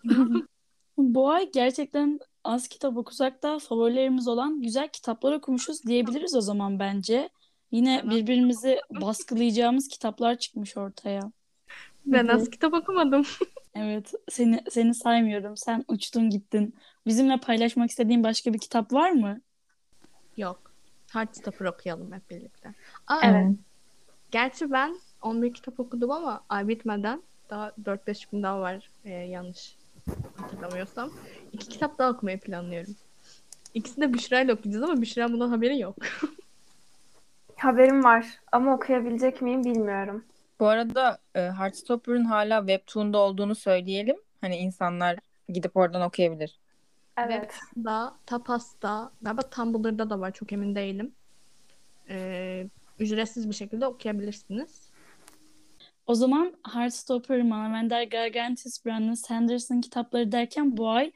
Bu 0.97 1.29
ay 1.29 1.51
gerçekten 1.51 2.19
az 2.43 2.67
kitap 2.67 2.97
okusak 2.97 3.43
da 3.43 3.59
favorilerimiz 3.59 4.27
olan 4.27 4.61
güzel 4.61 4.87
kitaplar 4.87 5.33
okumuşuz 5.33 5.83
diyebiliriz 5.83 6.35
o 6.35 6.41
zaman 6.41 6.79
bence. 6.79 7.29
Yine 7.71 8.01
birbirimizi 8.09 8.79
baskılayacağımız 9.01 9.87
kitaplar 9.87 10.37
çıkmış 10.37 10.77
ortaya. 10.77 11.31
Ben 12.05 12.27
az 12.27 12.49
kitap 12.49 12.73
okumadım. 12.73 13.25
Evet, 13.75 14.13
seni 14.29 14.63
seni 14.69 14.93
saymıyorum. 14.93 15.57
Sen 15.57 15.85
uçtun 15.87 16.29
gittin. 16.29 16.75
Bizimle 17.07 17.37
paylaşmak 17.37 17.89
istediğin 17.89 18.23
başka 18.23 18.53
bir 18.53 18.59
kitap 18.59 18.93
var 18.93 19.11
mı? 19.11 19.41
Yok. 20.37 20.71
Heartstopper 21.13 21.65
okuyalım 21.65 22.13
hep 22.13 22.29
birlikte. 22.29 22.73
Aa, 23.07 23.19
Evet. 23.23 23.55
Gerçi 24.31 24.71
ben 24.71 24.95
11 25.21 25.53
kitap 25.53 25.79
okudum 25.79 26.11
ama 26.11 26.43
ay 26.49 26.67
bitmeden 26.67 27.21
daha 27.49 27.71
4-5 27.85 28.25
gün 28.31 28.43
daha 28.43 28.59
var 28.59 28.89
e, 29.05 29.09
yanlış 29.09 29.75
hatırlamıyorsam. 30.37 31.09
İki 31.51 31.69
kitap 31.69 31.97
daha 31.99 32.11
okumayı 32.11 32.39
planlıyorum. 32.39 32.95
İkisini 33.73 34.03
de 34.09 34.13
Büşra 34.13 34.41
ile 34.41 34.53
okuyacağız 34.53 34.83
ama 34.83 35.01
Büşra 35.01 35.31
bundan 35.33 35.49
haberi 35.49 35.79
yok. 35.79 35.95
Haberim 37.57 38.03
var 38.03 38.25
ama 38.51 38.75
okuyabilecek 38.75 39.41
miyim 39.41 39.63
bilmiyorum. 39.63 40.25
Bu 40.59 40.67
arada 40.67 41.19
e, 41.35 41.39
Heartstopper'ın 41.39 42.25
hala 42.25 42.59
Webtoon'da 42.59 43.17
olduğunu 43.17 43.55
söyleyelim. 43.55 44.15
Hani 44.41 44.57
insanlar 44.57 45.19
gidip 45.49 45.77
oradan 45.77 46.01
okuyabilir. 46.01 46.59
Evet. 47.17 47.53
da, 47.85 48.15
Tapas'ta, 48.25 49.11
galiba 49.21 49.41
Tumblr'da 49.41 50.09
da 50.09 50.19
var 50.19 50.31
çok 50.31 50.53
emin 50.53 50.75
değilim. 50.75 51.11
Ee, 52.09 52.67
ücretsiz 52.99 53.49
bir 53.49 53.53
şekilde 53.53 53.85
okuyabilirsiniz. 53.85 54.89
O 56.07 56.15
zaman 56.15 56.53
Heartstopper, 56.73 57.41
Manavender 57.41 58.03
Gargantis, 58.03 58.85
Brandon 58.85 59.13
Sanderson 59.13 59.81
kitapları 59.81 60.31
derken 60.31 60.77
bu 60.77 60.89
ay 60.89 61.11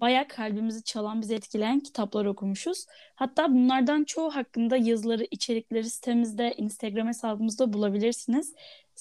bayağı 0.00 0.28
kalbimizi 0.28 0.84
çalan, 0.84 1.20
bizi 1.20 1.34
etkileyen 1.34 1.80
kitaplar 1.80 2.24
okumuşuz. 2.24 2.86
Hatta 3.14 3.52
bunlardan 3.52 4.04
çoğu 4.04 4.30
hakkında 4.36 4.76
yazıları, 4.76 5.26
içerikleri 5.30 5.90
sitemizde, 5.90 6.54
Instagram 6.56 7.08
hesabımızda 7.08 7.72
bulabilirsiniz. 7.72 8.54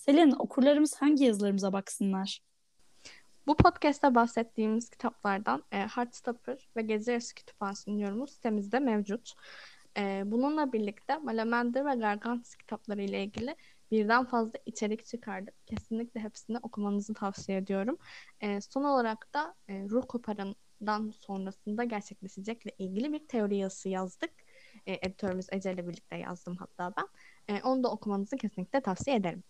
Selin, 0.09 0.31
okurlarımız 0.31 0.95
hangi 0.95 1.23
yazılarımıza 1.23 1.73
baksınlar? 1.73 2.39
Bu 3.47 3.57
podcast'ta 3.57 4.15
bahsettiğimiz 4.15 4.89
kitaplardan 4.89 5.63
e, 5.71 5.77
Heartstopper 5.77 6.69
ve 6.77 6.81
Gezi 6.81 7.11
Yarısı 7.11 7.35
Kütüphanesi'nin 7.35 7.97
yorumu 7.97 8.27
sitemizde 8.27 8.79
mevcut. 8.79 9.33
E, 9.97 10.23
bununla 10.25 10.73
birlikte 10.73 11.17
Malamander 11.17 11.85
ve 11.85 11.95
Gargantis 11.95 12.55
kitapları 12.55 13.01
ile 13.01 13.23
ilgili 13.23 13.55
birden 13.91 14.25
fazla 14.25 14.59
içerik 14.65 15.05
çıkardık. 15.05 15.67
Kesinlikle 15.67 16.19
hepsini 16.19 16.57
okumanızı 16.57 17.13
tavsiye 17.13 17.57
ediyorum. 17.57 17.97
E, 18.41 18.61
son 18.61 18.83
olarak 18.83 19.33
da 19.33 19.55
e, 19.67 19.85
Ruh 19.89 20.03
Koparan'dan 20.07 21.11
sonrasında 21.19 21.83
gerçekleşecekle 21.83 22.71
ilgili 22.77 23.13
bir 23.13 23.27
teori 23.27 23.57
yazısı 23.57 23.89
yazdık. 23.89 24.31
E, 24.85 24.93
editörümüz 24.93 25.47
Ece 25.51 25.73
ile 25.73 25.87
birlikte 25.87 26.17
yazdım 26.17 26.55
hatta 26.55 26.93
ben. 26.97 27.07
E, 27.55 27.61
onu 27.61 27.83
da 27.83 27.91
okumanızı 27.91 28.37
kesinlikle 28.37 28.81
tavsiye 28.81 29.15
ederim. 29.15 29.43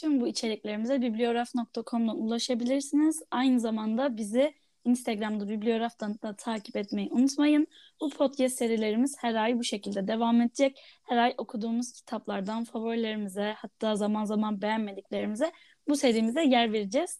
Tüm 0.00 0.20
bu 0.20 0.28
içeriklerimize 0.28 1.02
bibliograf.com'dan 1.02 2.18
ulaşabilirsiniz. 2.18 3.22
Aynı 3.30 3.60
zamanda 3.60 4.16
bizi 4.16 4.54
Instagram'da 4.84 5.48
Bibliograf'tan 5.48 6.18
da 6.22 6.36
takip 6.36 6.76
etmeyi 6.76 7.10
unutmayın. 7.10 7.66
Bu 8.00 8.10
podcast 8.10 8.58
serilerimiz 8.58 9.16
her 9.18 9.34
ay 9.34 9.58
bu 9.58 9.64
şekilde 9.64 10.08
devam 10.08 10.40
edecek. 10.40 10.80
Her 11.04 11.16
ay 11.16 11.34
okuduğumuz 11.38 11.92
kitaplardan 11.92 12.64
favorilerimize 12.64 13.54
hatta 13.58 13.96
zaman 13.96 14.24
zaman 14.24 14.62
beğenmediklerimize 14.62 15.52
bu 15.88 15.96
serimize 15.96 16.44
yer 16.44 16.72
vereceğiz. 16.72 17.18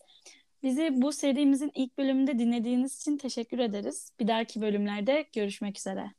Bizi 0.63 0.91
bu 0.93 1.13
serimizin 1.13 1.73
ilk 1.75 1.99
bölümünde 1.99 2.39
dinlediğiniz 2.39 3.01
için 3.01 3.17
teşekkür 3.17 3.59
ederiz. 3.59 4.13
Bir 4.21 4.29
dahaki 4.29 4.61
bölümlerde 4.61 5.27
görüşmek 5.33 5.79
üzere. 5.79 6.18